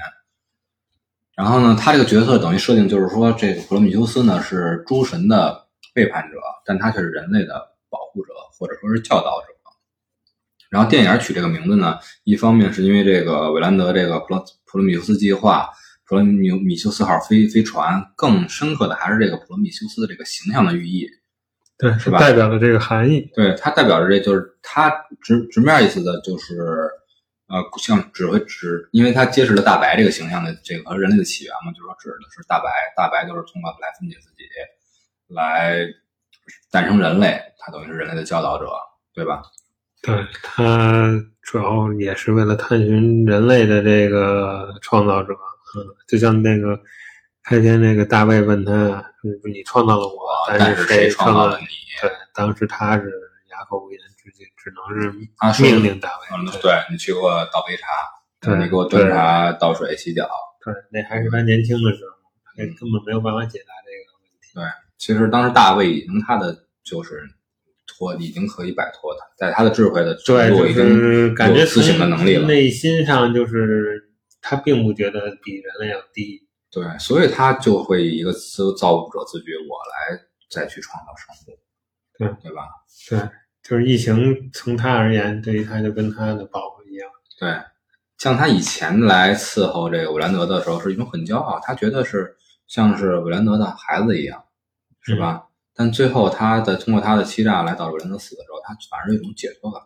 [1.34, 7.54] 然后呢，他这个角色等于设定就是说，这个普罗米修斯呢是诸神的背叛者，但他却是人类的
[7.90, 9.48] 保护者，或者说是教导者。
[10.70, 15.68] 然后电影取这个名字呢，一方面是因为这个韦兰德这个普罗普罗米修斯计划，
[16.12, 21.08] 普罗米米修斯号飞飞船，更深刻的还是这个普罗米修斯的这个形象的寓意。
[21.78, 24.90] 对，是吧代表的这个含义，对，它代表着这就是它
[25.22, 26.60] 直直面意思的就是，
[27.48, 34.44] 呃，像指挥指，因为它揭示了大白这个形象的这个和人类的起源嘛，就是说指的是大白，大白就是通过来分解自己，
[35.34, 35.82] 来
[36.70, 38.70] 诞生人类，他等于是人类的教导者，
[39.14, 39.42] 对吧？
[40.02, 41.08] 对他
[41.40, 45.32] 主要也是为了探寻人类的这个创造者，
[45.76, 46.78] 嗯，就像那个
[47.42, 50.18] 开篇那个大卫问他，嗯你创造了我，
[50.58, 51.66] 但是谁创造了你？
[52.00, 53.04] 对，当时他是
[53.50, 56.26] 哑口无言，直接只能是命令大卫。
[56.36, 57.86] 嗯，对你去给我倒杯茶，
[58.40, 60.28] 对你给我端茶倒水洗脚。
[60.64, 62.12] 对，那还是他年轻的时候，
[62.44, 64.52] 他根本没有办法解答这个问题。
[64.54, 64.64] 对，
[64.98, 67.22] 其实当时大卫已经他的就是
[67.86, 72.46] 脱，已经可以摆脱他，在他的智慧的程对，就度已是经感觉自省的能力了。
[72.46, 74.01] 内心上就是
[74.42, 76.46] 他并不觉得比人类要低。
[76.70, 80.20] 对，所以他就会以一个自造物者自居，我来
[80.50, 81.58] 再去创造生物，
[82.18, 82.62] 对对吧？
[83.08, 83.18] 对，
[83.62, 87.08] 就是疫情从他而言，对于他就跟他的宝宝一样。
[87.38, 87.54] 对，
[88.16, 92.34] 像他以前来伺候这个韦兰德的时候，是一种很骄傲，他觉得是
[92.66, 94.42] 像是韦兰德的孩子一样，
[95.02, 95.46] 是吧？
[95.74, 99.82] 但最后他的通过他的欺诈来导致韦兰德死的时候，他反而有一种解脱感，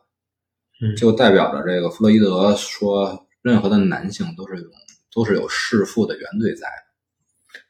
[0.83, 4.69] 嗯就代表着这个弗洛伊德说，任何的男性都是有
[5.13, 6.67] 都是有弑父的原罪在，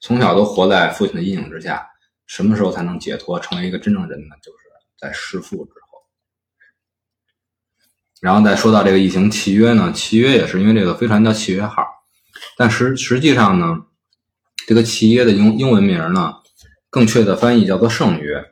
[0.01, 1.87] 从小都活在父亲的阴影之下，
[2.27, 4.35] 什么时候才能解脱，成为一个真正人呢？
[4.43, 4.59] 就是
[4.99, 5.99] 在弑父之后。
[8.23, 11.87] 然后再说到这个异形契约呢，契约也是因为这个飞船叫契约号，
[12.57, 13.77] 但实实际上呢，
[14.67, 16.37] 这个契约的英英文名呢，
[16.89, 18.43] 更确的翻译叫做圣约，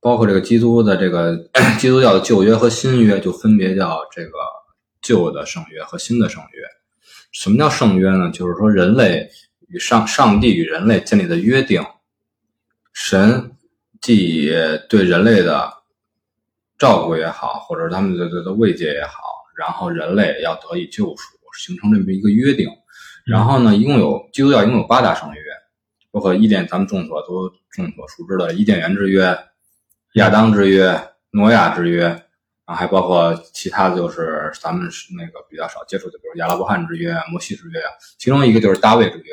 [0.00, 1.36] 包括这个基督的这个
[1.78, 4.30] 基督教的旧约和新约，就分别叫这个
[5.02, 6.62] 旧的圣约和新的圣约。
[7.32, 8.30] 什么叫圣约呢？
[8.30, 9.28] 就是说人类
[9.68, 11.84] 与上上帝与人类建立的约定，
[12.92, 13.52] 神
[14.00, 14.52] 既以
[14.88, 15.72] 对人类的
[16.78, 19.14] 照顾也好，或者他们的的的慰藉也好，
[19.56, 22.68] 然后人类要得以救赎，形成这么一个约定。
[23.24, 25.40] 然后呢，一共有基督教一共有八大圣约，
[26.10, 29.38] 包括伊甸，咱们众所都众所熟知的伊甸园之约、
[30.14, 32.26] 亚当之约、挪亚之约，
[32.74, 39.24] 还包括其他的就是咱们是那个比较少接触的，比如亚拉伯汉之约、摩西之约啊，其中一个就是大卫之约。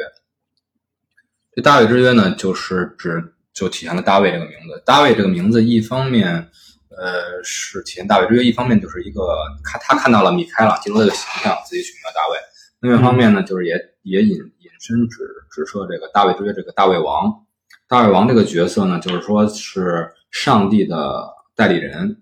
[1.56, 4.82] 这大卫之约呢，就是指就体现了大卫这个名字。
[4.86, 6.50] 大卫这个名字，一方面，
[6.90, 12.38] 呃，是体现大卫之约；一方面就是一个看他看到了米开朗基罗这个形象，自己取名了大卫。
[12.82, 15.18] 另外一方面呢，就是也也引引申指
[15.52, 17.46] 指涉这个大卫之约这个大卫王。
[17.88, 22.22] 大卫王这个角色呢，就是说是上帝的代理人，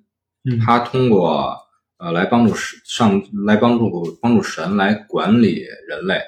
[0.55, 1.57] 他通过
[1.97, 6.21] 呃来帮助神上来帮助帮助神来管理人类，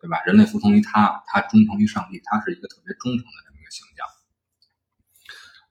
[0.00, 0.18] 对吧？
[0.26, 4.06] 人类服从于他，他忠诚于上帝，他是一个特别忠诚的这么一个形象。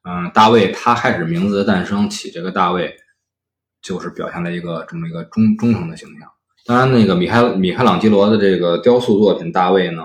[0.07, 2.95] 嗯，大卫他开始名字的诞生起这个大卫，
[3.81, 6.29] 就是表现了一个这么一个忠忠诚的形象。
[6.65, 10.03] 当然，那个米开米开朗基罗的这个雕塑作品大卫呢，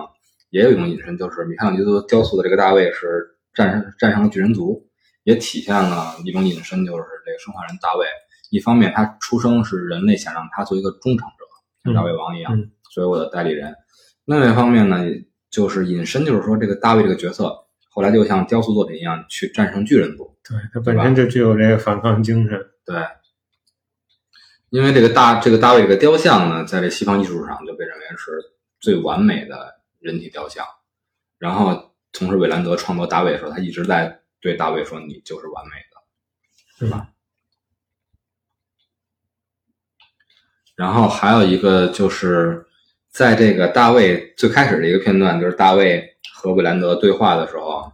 [0.50, 4.89] 也有一种引申，就是米开朗基罗雕塑的这个大卫是战胜战胜了巨人族，
[5.24, 8.06] 也体现了一种隐身，就是这个生化人大卫。
[8.50, 11.44] 一方面，他出生是人类想让他做一个忠诚者，
[11.84, 12.52] 像大卫王一样，
[12.92, 13.74] 作为我的代理人。
[14.24, 15.04] 另外一方面呢，
[15.50, 17.66] 就是隐身，就是说这个大卫这个角色。
[17.92, 22.56] 后来就像雕塑作品一样去战胜巨人族，对他本身就具有这个反抗精神。
[22.84, 22.96] 对，
[24.68, 28.30] 因为这个大这个大卫这个雕像呢，在这西方艺术上就被认为是
[28.78, 30.64] 最完美的人体雕像。
[31.38, 37.08] 然后，同时韦兰德创作大卫的时候，他一直在对大卫说：“你就是完美的，是吧？”
[40.76, 42.64] 然后还有一个就是
[43.10, 46.06] 在这个大卫最开始的一个片段，就是大卫。
[46.32, 47.92] 和韦兰德对话的时候，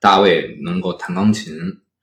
[0.00, 1.54] 大卫能够弹钢琴，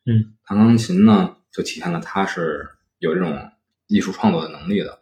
[0.05, 2.69] 嗯，弹钢琴呢，就体现了他是
[2.99, 3.49] 有这种
[3.87, 5.01] 艺术创作的能力的。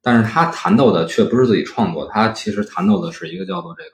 [0.00, 3.88] 但是他弹奏的却不是自己创作，他其实弹奏的是一个叫做这个《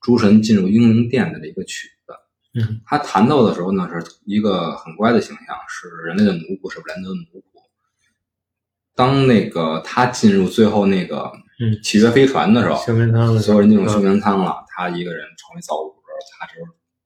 [0.00, 1.93] 诸神进入英灵殿》的一个曲子。
[2.54, 7.42] 嗯，他弹奏的时候呢，是一个很乖的形象，是人类的奴仆，是布兰德的奴仆。
[8.94, 11.32] 当那个他进入最后那个。
[11.60, 14.64] 嗯，契约飞船的时候，休眠舱了，所有人进入休眠舱了。
[14.66, 16.02] 他一个人成为造物主，
[16.36, 16.54] 他这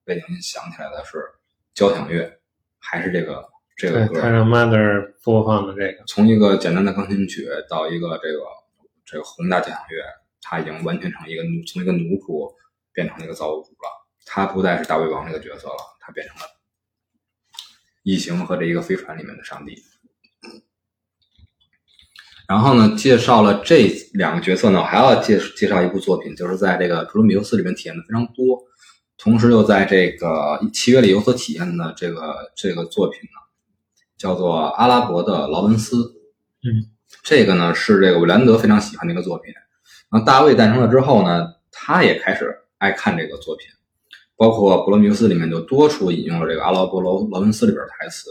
[0.07, 1.19] 背景音响起来的是
[1.75, 2.41] 交响乐，
[2.79, 3.45] 还是这个
[3.77, 4.23] 这个歌？
[4.23, 6.03] 他让 Mother 播放的这个。
[6.07, 8.41] 从一个简单的钢琴曲到一个这个
[9.05, 10.03] 这个宏大交响乐，
[10.41, 12.51] 他已经完全成一个奴，从一个奴仆
[12.95, 13.98] 变成了一个造物主了。
[14.31, 16.43] 他不再是大胃王这个角色了，他变成了
[18.03, 19.75] 异形和这一个飞船里面的上帝。
[22.47, 28.59] 然后呢，介绍了这两个角色呢，我还要介介绍一部作品，就是在这个《普罗米修斯》里面体验的非常多，
[29.17, 33.39] 同时又在这个契约里有所体验的这个这个作品呢，
[34.17, 35.97] 叫做《阿拉伯的劳伦斯》。
[36.63, 36.91] 嗯，
[37.23, 39.53] 这个呢是这个韦兰德非常喜欢的一个作品。
[40.11, 43.69] 然后大卫诞生了之后呢，他也开始爱看这个作品，
[44.39, 48.31] 包括《普罗米修斯》里面就多处引用了这个《阿拉伯劳劳伦斯》里边的台词。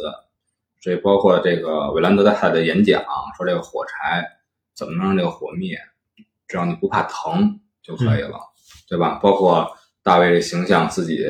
[0.79, 3.03] 这包括这个韦兰德在他的演讲
[3.35, 4.25] 说，这个火柴
[4.73, 5.77] 怎么能让这个火灭？
[6.47, 8.39] 只要你不怕疼就可以了，
[8.87, 9.19] 对吧？
[9.21, 9.69] 包括
[10.01, 11.25] 大卫的形象，自己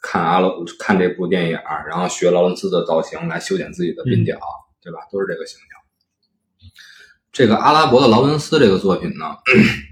[0.00, 4.38] 看阿劳看这部电影，然后学劳伦斯的造型来修剪自己的鬓角，
[4.80, 5.00] 对吧？
[5.10, 6.70] 都是这个形象。
[7.32, 9.36] 这个阿拉伯的劳伦斯这个作品呢，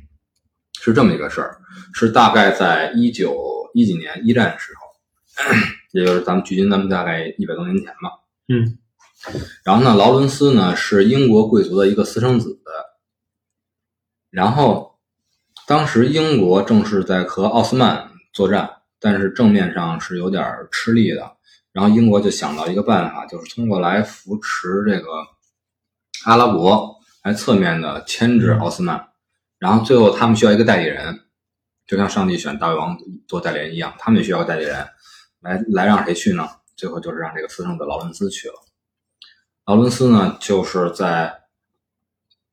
[0.80, 1.58] 是这么一个事儿，
[1.94, 5.52] 是大概在一九一几年一战时候，
[5.92, 8.20] 也就是咱们距今咱们大概一百多年前吧。
[8.48, 8.78] 嗯，
[9.64, 12.58] 然后呢，劳伦斯呢是英国贵族的一个私生子，
[14.30, 14.98] 然后
[15.66, 18.70] 当时英国正是在和奥斯曼作战，
[19.00, 21.36] 但是正面上是有点吃力的。
[21.72, 25.08] 然后英国就想到一个办法，就是通过来扶持这个
[26.24, 29.08] 阿拉伯，来侧面的牵制奥斯曼。
[29.58, 31.23] 然后最后他们需要一个代理人，
[31.86, 34.86] 就像上帝选大卫王做代理人一样，他们也需要代理人，
[35.40, 36.48] 来来让谁去呢？
[36.76, 38.54] 最后就是让这个私生子劳伦斯去了。
[39.66, 41.42] 劳伦斯呢，就是在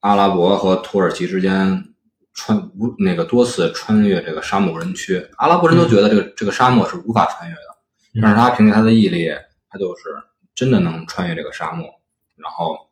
[0.01, 1.93] 阿拉伯和土耳其之间
[2.33, 5.27] 穿无那个多次穿越这个沙漠人区。
[5.37, 9.29] 阿拉伯人都觉得这个这个沙漠是无法穿越的，但是他凭借他的毅力，
[9.69, 10.03] 他就是
[10.53, 11.89] 真的能穿越这个沙漠，
[12.35, 12.89] 然后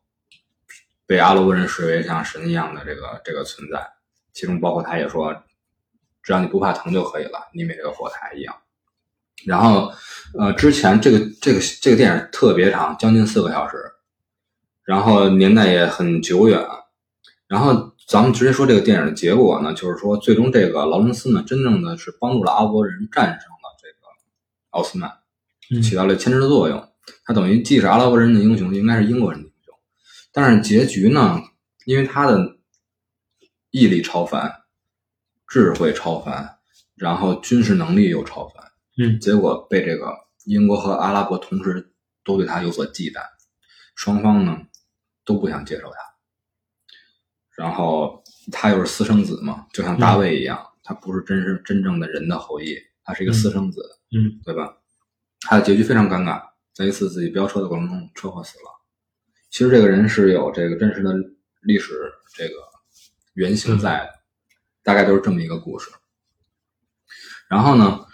[1.06, 3.88] 被阿拉伯人视为像神一样的这个这个存在。
[4.34, 5.34] 其中包括他也说，
[6.22, 8.56] 只要你不怕疼就可以了，你灭这个火台一样。
[9.46, 9.92] 然后，
[10.38, 13.78] 呃，之前这个这个这个电影特别长，将近四个小时，
[14.84, 16.62] 然后年代也很久远。
[17.48, 24.08] 然后咱们直接说这个电影的结果呢，就是说最终这个劳伦斯呢，真正的是帮助了阿拉伯人战胜了这个
[24.72, 25.12] 奥斯曼，
[25.82, 26.88] 起到了牵制的作用。
[27.24, 29.74] 他等于既是阿拉伯人的英雄，应该是英国人的英雄。
[30.32, 31.42] 但是结局呢，
[31.86, 32.58] 因为他的
[33.72, 34.59] 毅力超凡，
[35.50, 36.60] 智慧超凡，
[36.96, 38.64] 然后军事能力又超凡。
[38.98, 40.14] 嗯，结果被这个
[40.46, 41.94] 英国和阿拉伯同时
[42.24, 43.22] 都对他有所忌惮，
[43.96, 44.58] 双方呢
[45.26, 45.98] 都不想接受他。
[47.56, 53.82] 然后他又是私生子嘛，就像大卫一样，他不是真是真正的人的后裔，他是一个私生子，
[54.16, 54.78] 嗯，对吧？
[55.42, 56.42] 他的结局非常尴尬，
[56.74, 58.66] 在一次自己飙车的过程中车祸死了。
[59.50, 61.14] 其实这个人是有这个真实的
[61.62, 61.94] 历史
[62.36, 62.54] 这个
[63.34, 64.19] 原型在的，
[64.84, 65.90] 大概都是这么一个故事。
[67.50, 68.06] 然后呢？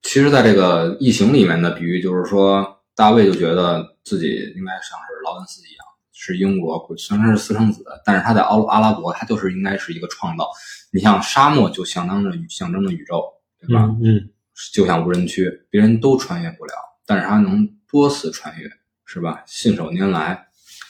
[0.00, 10.48] 其实，在这个异形里面的比喻，就是说，大卫就觉得自己应该像是劳伦斯一样，是英国，虽然是私生子，但是他在阿阿拉伯，他就是应该是一个创造。
[10.92, 13.22] 你像沙漠就相当着象征着宇宙，
[13.60, 13.94] 对吧？
[14.02, 14.30] 嗯，
[14.72, 16.72] 就像无人区，别人都穿越不了，
[17.04, 18.70] 但是他能多次穿越，
[19.04, 19.42] 是吧？
[19.46, 20.46] 信手拈来，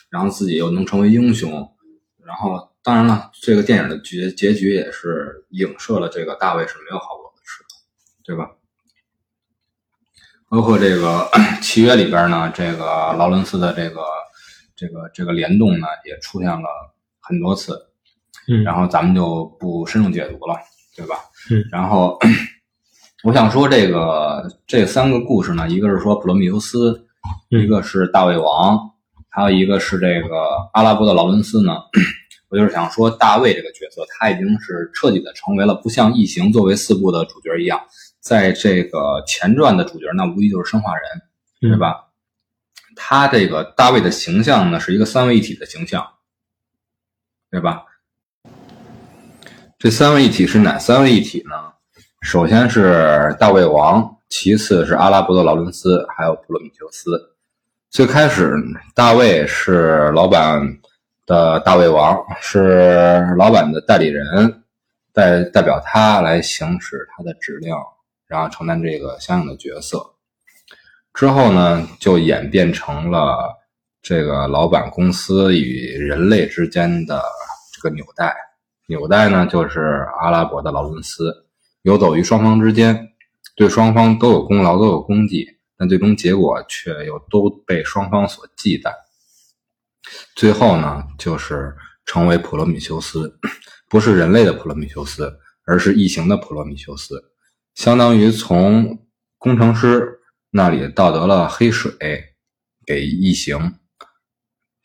[0.09, 1.69] 然后自己又能成为英雄，
[2.23, 7.69] 然后当然了，这个电影的结结局也是影射了这个大卫是没有好果子吃的，
[8.23, 8.49] 对吧？
[10.49, 11.29] 包括这个
[11.61, 14.01] 契约里边呢，这个劳伦斯的这个
[14.75, 16.67] 这个这个联动呢，也出现了
[17.19, 17.79] 很多次。
[18.47, 20.55] 嗯，然后咱们就不深入解读了，
[20.95, 21.15] 对吧？
[21.51, 22.17] 嗯，然后
[23.23, 27.05] 我想说这个这三个故事呢，一个是说普罗米修斯，
[27.49, 28.79] 一个是大卫王，
[29.29, 30.35] 还有一个是这个
[30.73, 31.77] 阿拉伯的劳伦斯呢。
[32.49, 37.79] 我就是想说，大卫这个角色，他已经是彻底的成为了不像异形作为四部的主角一样，
[38.19, 41.03] 在这个前传的主角，那无疑就是生化人，
[41.61, 42.07] 对吧？
[42.95, 46.05] 他这个大卫的形象呢，是一个三位一体的形象，
[47.51, 47.85] 对吧？
[49.77, 51.55] 这三位一体是哪三位一体呢？
[52.21, 57.35] 首先是大卫王，其次是阿拉伯的劳伦斯，还有普罗米修斯。
[57.89, 58.53] 最开始，
[58.93, 60.61] 大卫是老板
[61.29, 64.63] 的大胃王，是老板的代理人，
[65.13, 67.71] 代代表他来行使他的指令，
[68.25, 70.03] 然后承担这个相应的角色。
[71.13, 73.55] 之后呢，就演变成了
[74.01, 77.21] 这个老板公司与人类之间的
[77.71, 78.35] 这个纽带。
[78.87, 81.31] 纽带呢，就是阿拉伯的劳伦斯，
[81.83, 83.07] 游走于双方之间，
[83.55, 85.45] 对双方都有功劳，都有功绩，
[85.77, 88.91] 但最终结果却又都被双方所忌惮。
[90.35, 93.39] 最后呢，就是成为普罗米修斯，
[93.89, 97.31] 不是人类的普罗米修斯，而是异形的普罗米修斯，
[97.75, 99.05] 相当于从
[99.37, 100.19] 工程师
[100.51, 101.91] 那里盗得了黑水，
[102.85, 103.75] 给异形。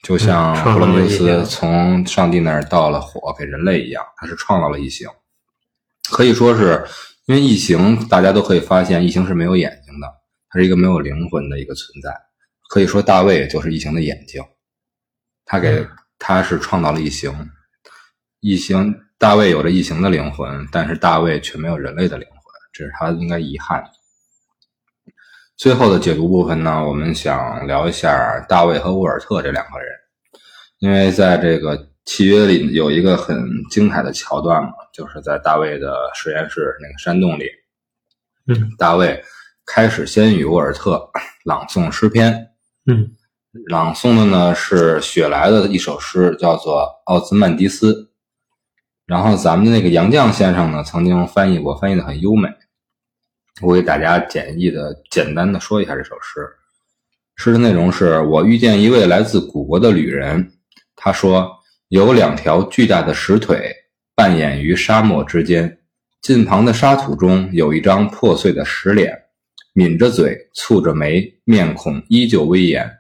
[0.02, 5.08] 就像普罗米修斯从上帝那儿盗了火给人类一样，他是创造了异形，
[6.10, 6.86] 可以说是
[7.24, 10.06] 因为异形，大家都可以发现，异形是没有眼睛的，
[10.50, 12.14] 它是一个没有灵魂的一个存在。
[12.68, 14.42] 可以说大卫就是异形的眼睛，
[15.55, 15.86] 他给
[16.18, 17.32] 他是创造了异形，
[18.40, 22.38] 异形大卫有着异形的灵魂，但是大卫却没有人类的灵魂，
[22.72, 23.80] 这是他应该遗憾。
[25.57, 29.88] 最后的解读部分呢，我们想聊一下大卫和沃尔特这两个人，
[30.78, 37.48] 因为在这个契约里有一个很精彩的桥段嘛，就是在大卫的实验室那个山洞里，
[38.48, 39.22] 嗯，大卫
[39.64, 41.09] 开始先与沃尔特
[41.44, 42.32] 朗诵诗篇，
[42.86, 43.09] 嗯，
[43.66, 47.92] 朗诵的呢是雪莱的一首诗，叫做《奥兹曼迪斯》，
[49.07, 52.48] 然后咱们的那个杨绛先生呢曾经翻译过，翻译的很优美。
[53.62, 56.40] 我给大家简易的、简单的说一下这首诗。
[57.36, 60.52] 诗的内容是我遇见一位来自古国的旅人，
[60.96, 61.48] 他说
[61.88, 63.72] 有两条巨大的石腿
[64.16, 65.78] 扮演于沙漠之间，
[66.20, 69.16] 近旁的沙土中有一张破碎的石脸，
[69.74, 72.90] 抿着嘴，蹙着眉，面孔依旧威严。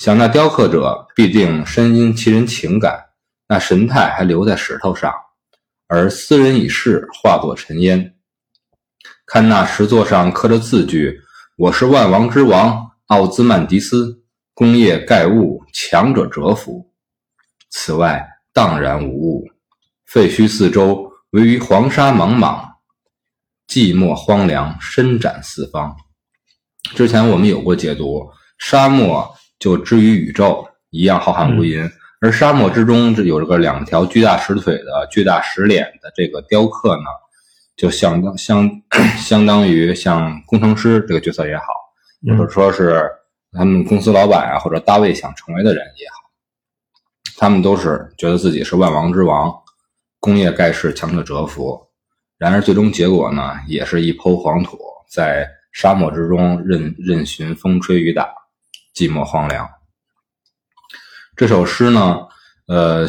[0.00, 3.10] 想那雕刻者必定深因其人情感，
[3.46, 5.12] 那神态还留在石头上，
[5.88, 8.14] 而斯人已逝，化作尘烟。
[9.26, 11.20] 看那石座上刻着字句
[11.58, 14.22] ：“我是万王之王奥兹曼迪斯，
[14.54, 16.94] 功业盖物，强者折服。”
[17.68, 19.50] 此外荡然无物，
[20.06, 22.66] 废墟四周，唯余黄沙茫茫，
[23.68, 25.94] 寂寞荒凉，伸展四方。
[26.94, 31.88] 之前我们有过解读，沙漠就之于宇宙一样浩瀚无垠，
[32.20, 37.04] 而沙漠之中这有这个两条巨大石腿的巨大石脸的这个雕刻呢。
[37.76, 38.68] 就相当相
[39.16, 41.64] 相当于像工程师这个角色也好，
[42.36, 43.10] 或者说是
[43.52, 46.30] 他们公司老板啊，或者大卫想成为的人也好，
[47.38, 49.50] 他们都是觉得自己是万王之王，
[50.18, 51.80] 工业盖世，强者折服。
[52.36, 58.28] 然而最终结果呢，也是一抔黄土，在沙漠之中任任寻风吹雨打，
[58.94, 59.68] 寂寞荒凉。
[61.36, 62.18] 这首诗呢，
[62.66, 63.06] 呃，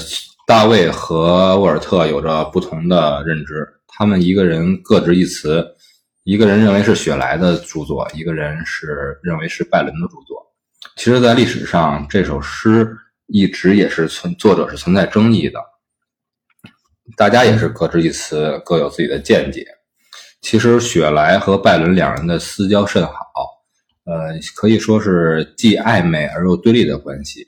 [0.48, 3.68] 大卫和沃尔特有着不同的认知。
[3.88, 5.76] 他们一个人各执一词，
[6.24, 10.42] 一个人认为是雪莱的著作，一个人是认为是拜伦的著作。
[10.96, 12.96] 其实，在历史上，这首诗
[13.28, 15.60] 一直也是存作者是存在争议的，
[17.18, 19.66] 大家也是各执一词，各有自己的见解。
[20.42, 23.14] 其实，雪莱和拜伦两人的私交甚好，
[24.06, 27.46] 呃，可以说是既暧昧而又对立的关系。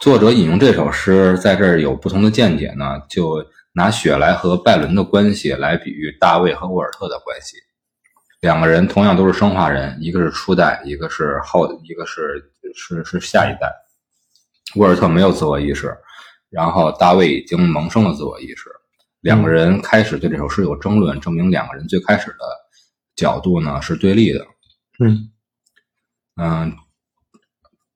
[0.00, 3.44] 作者引用这首诗，在这儿有不同的见解呢，就。
[3.78, 7.58] 拿雪莱和拜伦的关系来比喻大卫和沃尔特的关系，
[8.40, 12.42] 两个人同样都是生化人，一个是初代，一个是后，一个是
[12.74, 13.70] 是是下一代。
[14.76, 15.94] 沃尔特没有自我意识，
[16.48, 18.70] 然后大卫已经萌生了自我意识，
[19.20, 22.38] 两个人开始对这首诗有争论，证明两个人最开始的
[23.14, 24.42] 角度呢是对立的。
[24.98, 25.30] 嗯。
[26.38, 26.76] 嗯，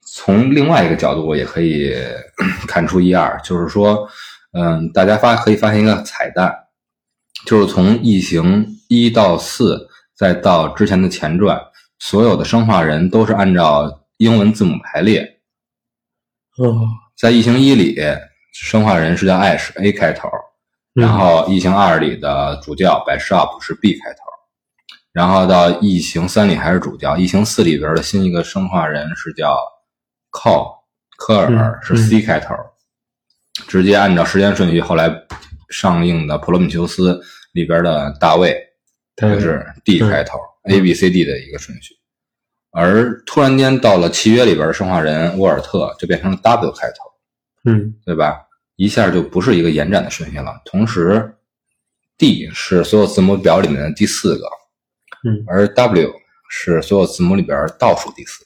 [0.00, 1.94] 从另外一个角度也可以
[2.66, 4.08] 看出一二，就是说，
[4.52, 6.52] 嗯，大家发可以发现一个彩蛋，
[7.44, 11.60] 就是从《异形》一到四，再到之前的前传，
[11.98, 15.22] 所有的生化人都是按照英文字母排列。
[16.56, 17.96] 哦，在《异形一》里，
[18.52, 20.28] 生化人是叫 Ash A 开头，
[20.94, 21.02] 嗯。
[21.04, 24.18] 然后《异形二》里的主教 Bishop 是 B 开头，
[25.12, 29.56] 然后到《异形三》里还是主教，《异形四》里边的新一个生化人是叫
[30.30, 30.78] Cole
[31.16, 32.54] 科尔嗯是 C 开头，
[33.66, 35.10] 直接按照时间顺序，后来
[35.68, 37.14] 上映的《普罗米修斯》
[37.52, 38.56] 里边的大卫
[39.16, 41.94] 他就是 D 嗯开头、a B C D 的一个顺序，
[42.72, 47.10] 而突然间到了契约里边的生化人沃尔特就变成了 W 开头。
[47.66, 48.40] 嗯对吧？
[48.76, 50.58] 一下就不是一个延展的顺序了。
[50.64, 51.36] 同时
[52.16, 54.46] ，D 是所有字母表里面的第四个，
[55.24, 56.12] 嗯而 W
[56.48, 58.44] 是所有字母里边倒数第四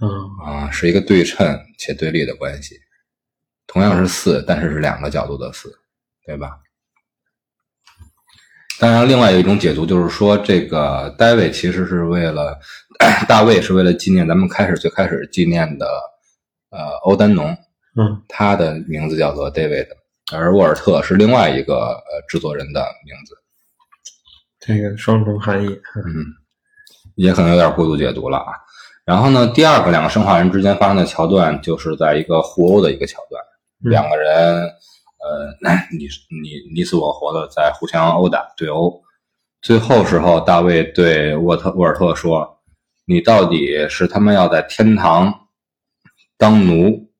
[0.00, 2.76] 啊个啊，是一个对称且对立的关系。
[3.66, 5.72] 同样是四，但是是两个角度的四，
[6.26, 6.58] 对吧？
[8.78, 12.58] 当然，另外有一种解读就是说，这个 David 其实是为了
[13.28, 15.86] 大卫是为了纪念咱们开始最开始纪念的
[16.70, 17.56] 呃欧丹农，
[17.96, 19.86] 嗯他的名字叫做 David，
[20.32, 23.36] 而沃尔特是另外一个呃制作人的名字，
[24.64, 25.66] 这个双重含义。
[25.68, 26.24] 嗯，
[27.16, 28.52] 也可能有点过度解读了啊。
[29.04, 33.42] 然后呢，第二个两个生化人之间发生的桥段，就是在一个互殴的一个桥段，
[33.84, 35.50] 嗯两个人呃
[35.90, 36.06] 你
[36.40, 39.02] 你你死我活的在互相殴打对殴，
[39.60, 42.60] 最后时候大卫对沃特沃尔特说
[43.04, 45.34] ：“你到底是他妈要在天堂
[46.38, 47.10] 当奴，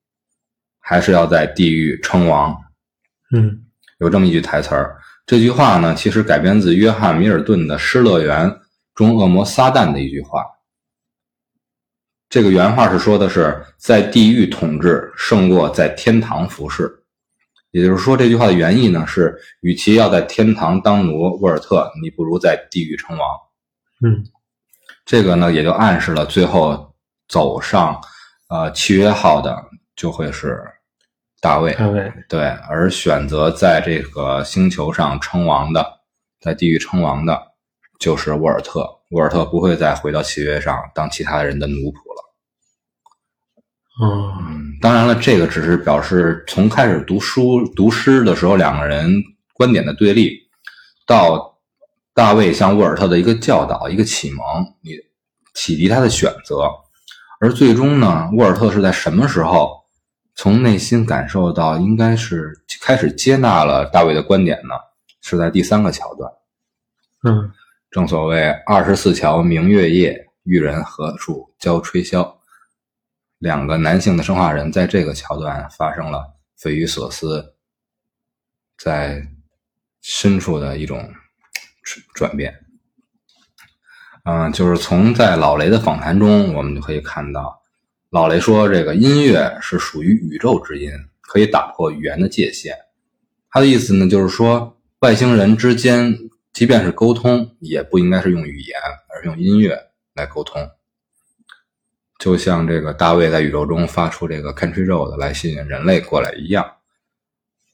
[0.79, 2.57] 还是要在地狱称王？”
[3.35, 3.65] 嗯
[3.99, 4.97] 有这么一句台词儿。
[5.25, 8.51] 这句话呢，其实改编自约翰·米尔顿的《失乐园》
[8.95, 10.45] 中恶魔撒旦的一句话。
[12.29, 17.05] 这个原话是说的是，在地狱统治胜过在天堂服侍。
[17.71, 23.29] 也就是说，这句话的原意呢是，与其要在天堂当奴，沃尔特，你不如在地狱称王。
[24.05, 24.25] 嗯
[25.05, 26.95] 这个呢，也就暗示了最后
[27.29, 28.01] 走上
[28.49, 29.57] 呃契约号的
[29.97, 30.63] 就会是
[31.43, 31.75] 大卫。
[31.75, 32.11] 大卫。
[32.29, 35.85] 对，而选择在这个星球上称王的，
[36.41, 37.39] 在地狱称王的，
[37.99, 38.89] 就是沃尔特。
[39.11, 42.23] 沃尔特不会再回到契约上当其他人的奴仆了。
[44.01, 49.13] 哦嗯，当然了，这个只是表示从开始读书读诗的时候两个人
[49.53, 50.39] 观点的对立，
[51.07, 51.59] 到
[52.15, 54.41] 大卫向沃尔特的一个教导、一个启蒙，
[54.81, 54.93] 你
[55.55, 56.71] 启迪他的选择，
[57.41, 59.82] 而最终呢，沃尔特是在什么时候
[60.35, 64.75] 从内心感受到应该是开始接纳了大卫的观点呢？
[65.21, 66.33] 是在第三个桥段。
[67.25, 67.53] 嗯
[67.91, 72.37] 正所谓二十四桥明月夜，玉人何处教吹箫。
[73.39, 77.55] 两个男性的生化人在这个桥段发生了匪夷所思，
[78.79, 79.23] 在
[80.01, 81.13] 深处的一种
[81.83, 82.65] 转转变。
[84.25, 87.62] 嗯，就是从在老雷的访谈中，我们就可以看到，
[88.13, 90.93] 老雷说这个音乐是属于宇宙之音，
[91.23, 92.77] 可以打破语言的界限。
[93.49, 96.15] 他的意思呢，就是说外星人之间，
[96.53, 99.79] 即便是沟通，也不应该是用语言，而是用音乐
[100.15, 100.61] 来沟通。
[102.19, 106.71] 就像这个大卫在宇宙中发出这个 Country Road 来吸引人类过来一样。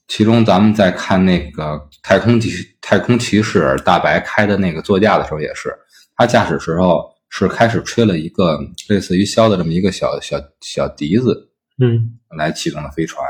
[0.07, 5.77] 其中，咱们在看那个太空骑太空骑士大白开的那个座驾的时候，也是
[6.17, 8.59] 他驾驶时候是开始吹了一个
[8.89, 13.25] 类似于箫的这么一个小小小笛子，嗯来启动的飞船。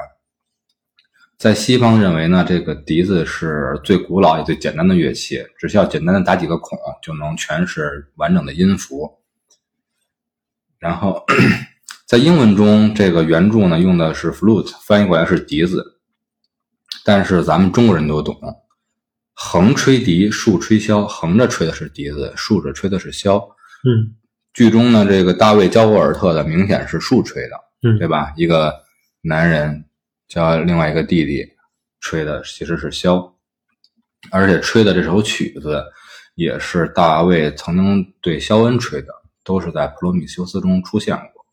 [1.37, 9.21] 在西方认为呢，这个笛子是最古老也最简单的乐器，只需要简单的打几个孔就能诠释完整的音符。
[10.79, 11.25] 然后
[12.07, 16.01] 在英文中，这个原著呢用的是 flute，翻译过来是笛子，
[17.05, 18.37] 但是咱们中国人都懂，
[19.33, 23.49] 横吹笛，竖吹箫，横着吹的是笛子，竖着吹的是箫。
[23.85, 24.15] 嗯
[24.55, 28.33] 剧中呢，这个大卫教沃尔特的明显是竖吹的，嗯对吧？
[28.37, 28.75] 一个
[29.21, 29.85] 男人
[30.27, 31.47] 教另外一个弟弟
[32.01, 33.33] 吹的其实是箫，
[34.33, 35.85] 而且吹的这首曲子
[36.35, 39.09] 也是大卫曾经对肖恩吹的，
[39.45, 41.45] 都是在《普罗米修斯》中出现过。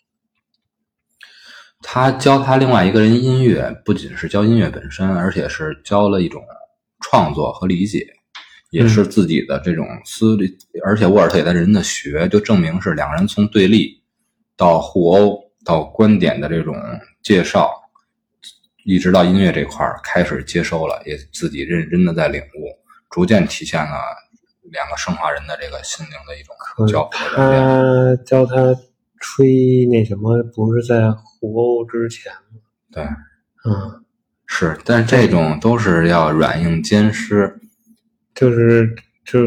[1.82, 6.44] 他教他另外一个人音乐，不仅是教音乐本身，而且是教了一种
[7.02, 8.15] 创作和理解，
[8.76, 10.48] 也是自己的这种思虑。
[10.84, 14.02] 而且沃尔特也在人的学，就证明是两个人从对立
[14.58, 16.76] 到互殴到观点的这种
[17.24, 17.72] 介绍，
[18.84, 22.68] 一直到音乐这块儿开始接收了，也自己认真的在领悟，
[23.10, 23.98] 逐渐体现了
[24.72, 27.12] 两个生化人的这个心灵的一种交互。
[27.12, 28.54] 他教他
[29.20, 32.60] 吹那什么，不是在互殴之前吗？
[32.92, 33.04] 对，
[33.66, 34.06] 嗯，
[34.46, 37.60] 是，但是这种都是要软硬兼施，
[38.36, 38.94] 就是
[39.26, 39.40] 就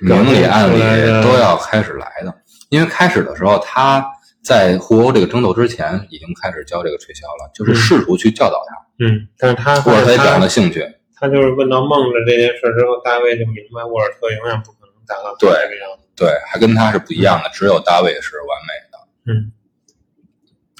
[0.00, 0.78] 明里暗里
[1.24, 2.32] 都要开始来的。
[2.68, 4.04] 因为开始的时候，他
[4.42, 10.86] 在互殴这个争斗之前，已经开始教这个吹箫了，就是嗯试图去教导他，嗯，但是他沃尔特也表现了兴趣。
[11.16, 16.06] 他就是问到梦的这件事之后，大卫就明白沃尔特永远不可能达到他对这个样子。
[16.16, 19.32] 对，还跟他是不一样的，只有大卫是完美的。
[19.32, 19.52] 嗯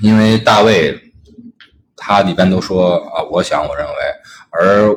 [0.03, 1.01] 因为大卫
[1.97, 3.93] 他一般都说啊，我想，我认为，
[4.51, 4.89] 而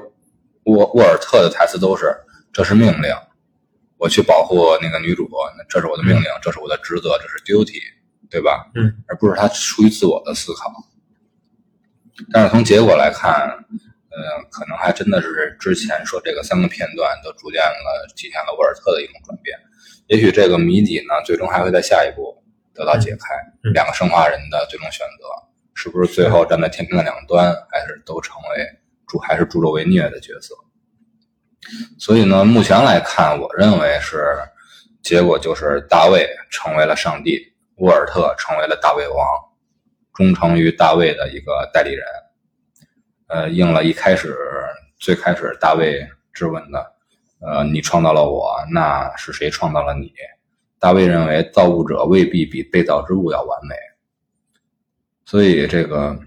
[0.63, 2.13] 沃沃尔特的台词都是
[2.57, 3.13] 这是命令，
[3.99, 7.79] 我去保护那个女主，那这是我的命令，这是我的职责，这是 duty，
[8.31, 8.71] 对吧？
[8.73, 10.73] 嗯，而不是他出于自我的思考。
[12.33, 13.31] 但是从结果来看，
[14.09, 19.55] 呃，可能还真的是之前说这个三个片段都逐渐了体现了沃尔特的一种转变。
[20.07, 22.43] 也许这个谜底呢，最终还会在下一步
[22.73, 23.35] 得到解开。
[23.65, 25.27] 嗯两个生化人的最终选择，
[25.75, 28.67] 是不是最后站在天平的两端，还是都成为
[29.05, 30.55] 助还是助纣为虐的角色？
[31.99, 34.37] 所以呢，目前来看，我认为是
[35.01, 37.39] 结果就是大卫成为了上帝，
[37.77, 39.27] 沃尔特成为了大卫王，
[40.13, 42.05] 忠诚于大卫的一个代理人。
[43.27, 44.37] 呃，应了一开始
[44.97, 46.93] 最开始大卫质问的，
[47.41, 50.13] 呃，你创造了我，那是谁创造了你？
[50.79, 53.75] 大卫认为造物者未必比被造之物要完美，
[55.25, 56.17] 所以这个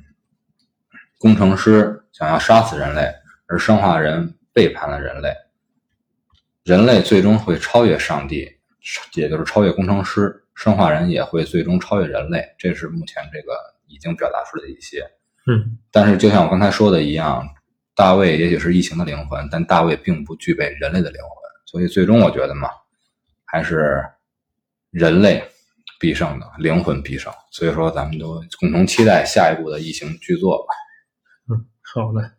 [1.19, 3.11] 工程师想要杀死人类，
[3.47, 5.35] 而生化人背叛了人类，
[6.65, 8.47] 人类最终会超越上帝，
[9.15, 13.55] 也就是超越工程师，生化人也会最终超越人类，这是目前这个
[13.87, 15.01] 已经表达出来的一些。
[15.47, 17.43] 嗯但是就像我刚才说的一样，
[17.95, 21.31] 大卫也许是异形的灵魂，但大卫并不具备人类的灵魂，
[21.65, 22.69] 所以最终我觉得嘛，
[23.47, 24.05] 还是
[24.91, 25.43] 人类
[25.99, 27.33] 必胜的，灵魂必胜。
[27.51, 30.75] 所以说，咱们都共同期待下一部的异形剧作吧。
[31.49, 32.31] 嗯，好的，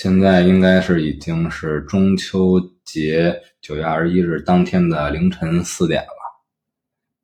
[0.00, 6.08] 现在应该是已经是中秋节九月二十一日当天的凌晨四点了，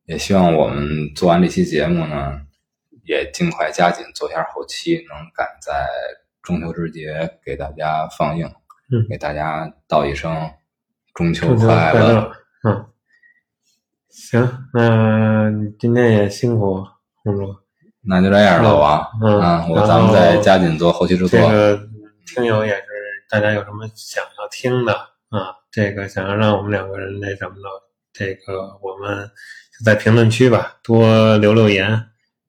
[0.07, 2.37] 也希望我们做完这期节目呢，
[3.05, 5.87] 也尽快加紧做一下后期，能赶在
[6.43, 8.45] 中秋之节给大家放映，
[8.91, 10.35] 嗯给大家道一声
[11.13, 12.29] 中秋快快乐。
[12.65, 12.85] 嗯，
[14.09, 15.49] 行，那
[15.79, 16.85] 今天也辛苦
[17.23, 17.55] 红叔。
[18.01, 21.39] 那就这样，老王，嗯啊，我咱们再加紧做后期制作。
[21.39, 21.89] 这个
[22.25, 22.85] 听友也是，
[23.29, 24.93] 大家有什么想要听的
[25.29, 25.53] 啊？
[25.71, 27.69] 这个想要让我们两个人那什么的，
[28.13, 29.29] 这个我们
[29.77, 31.89] 就在评论区吧多留留言，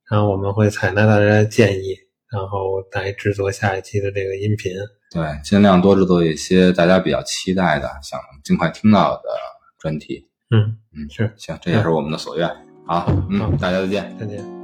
[0.09, 1.95] 然后我们会采纳大家的建议，
[2.29, 4.73] 然后来制作下一期的这个音频。
[5.11, 9.29] 对，尽量多制作一些大家比较期待的、想尽快听到的
[9.79, 10.27] 专题。
[10.49, 12.47] 嗯，嗯，是，行，这也是我们的所愿。
[12.85, 14.17] 好，好嗯，大家再见。
[14.17, 14.56] 再见。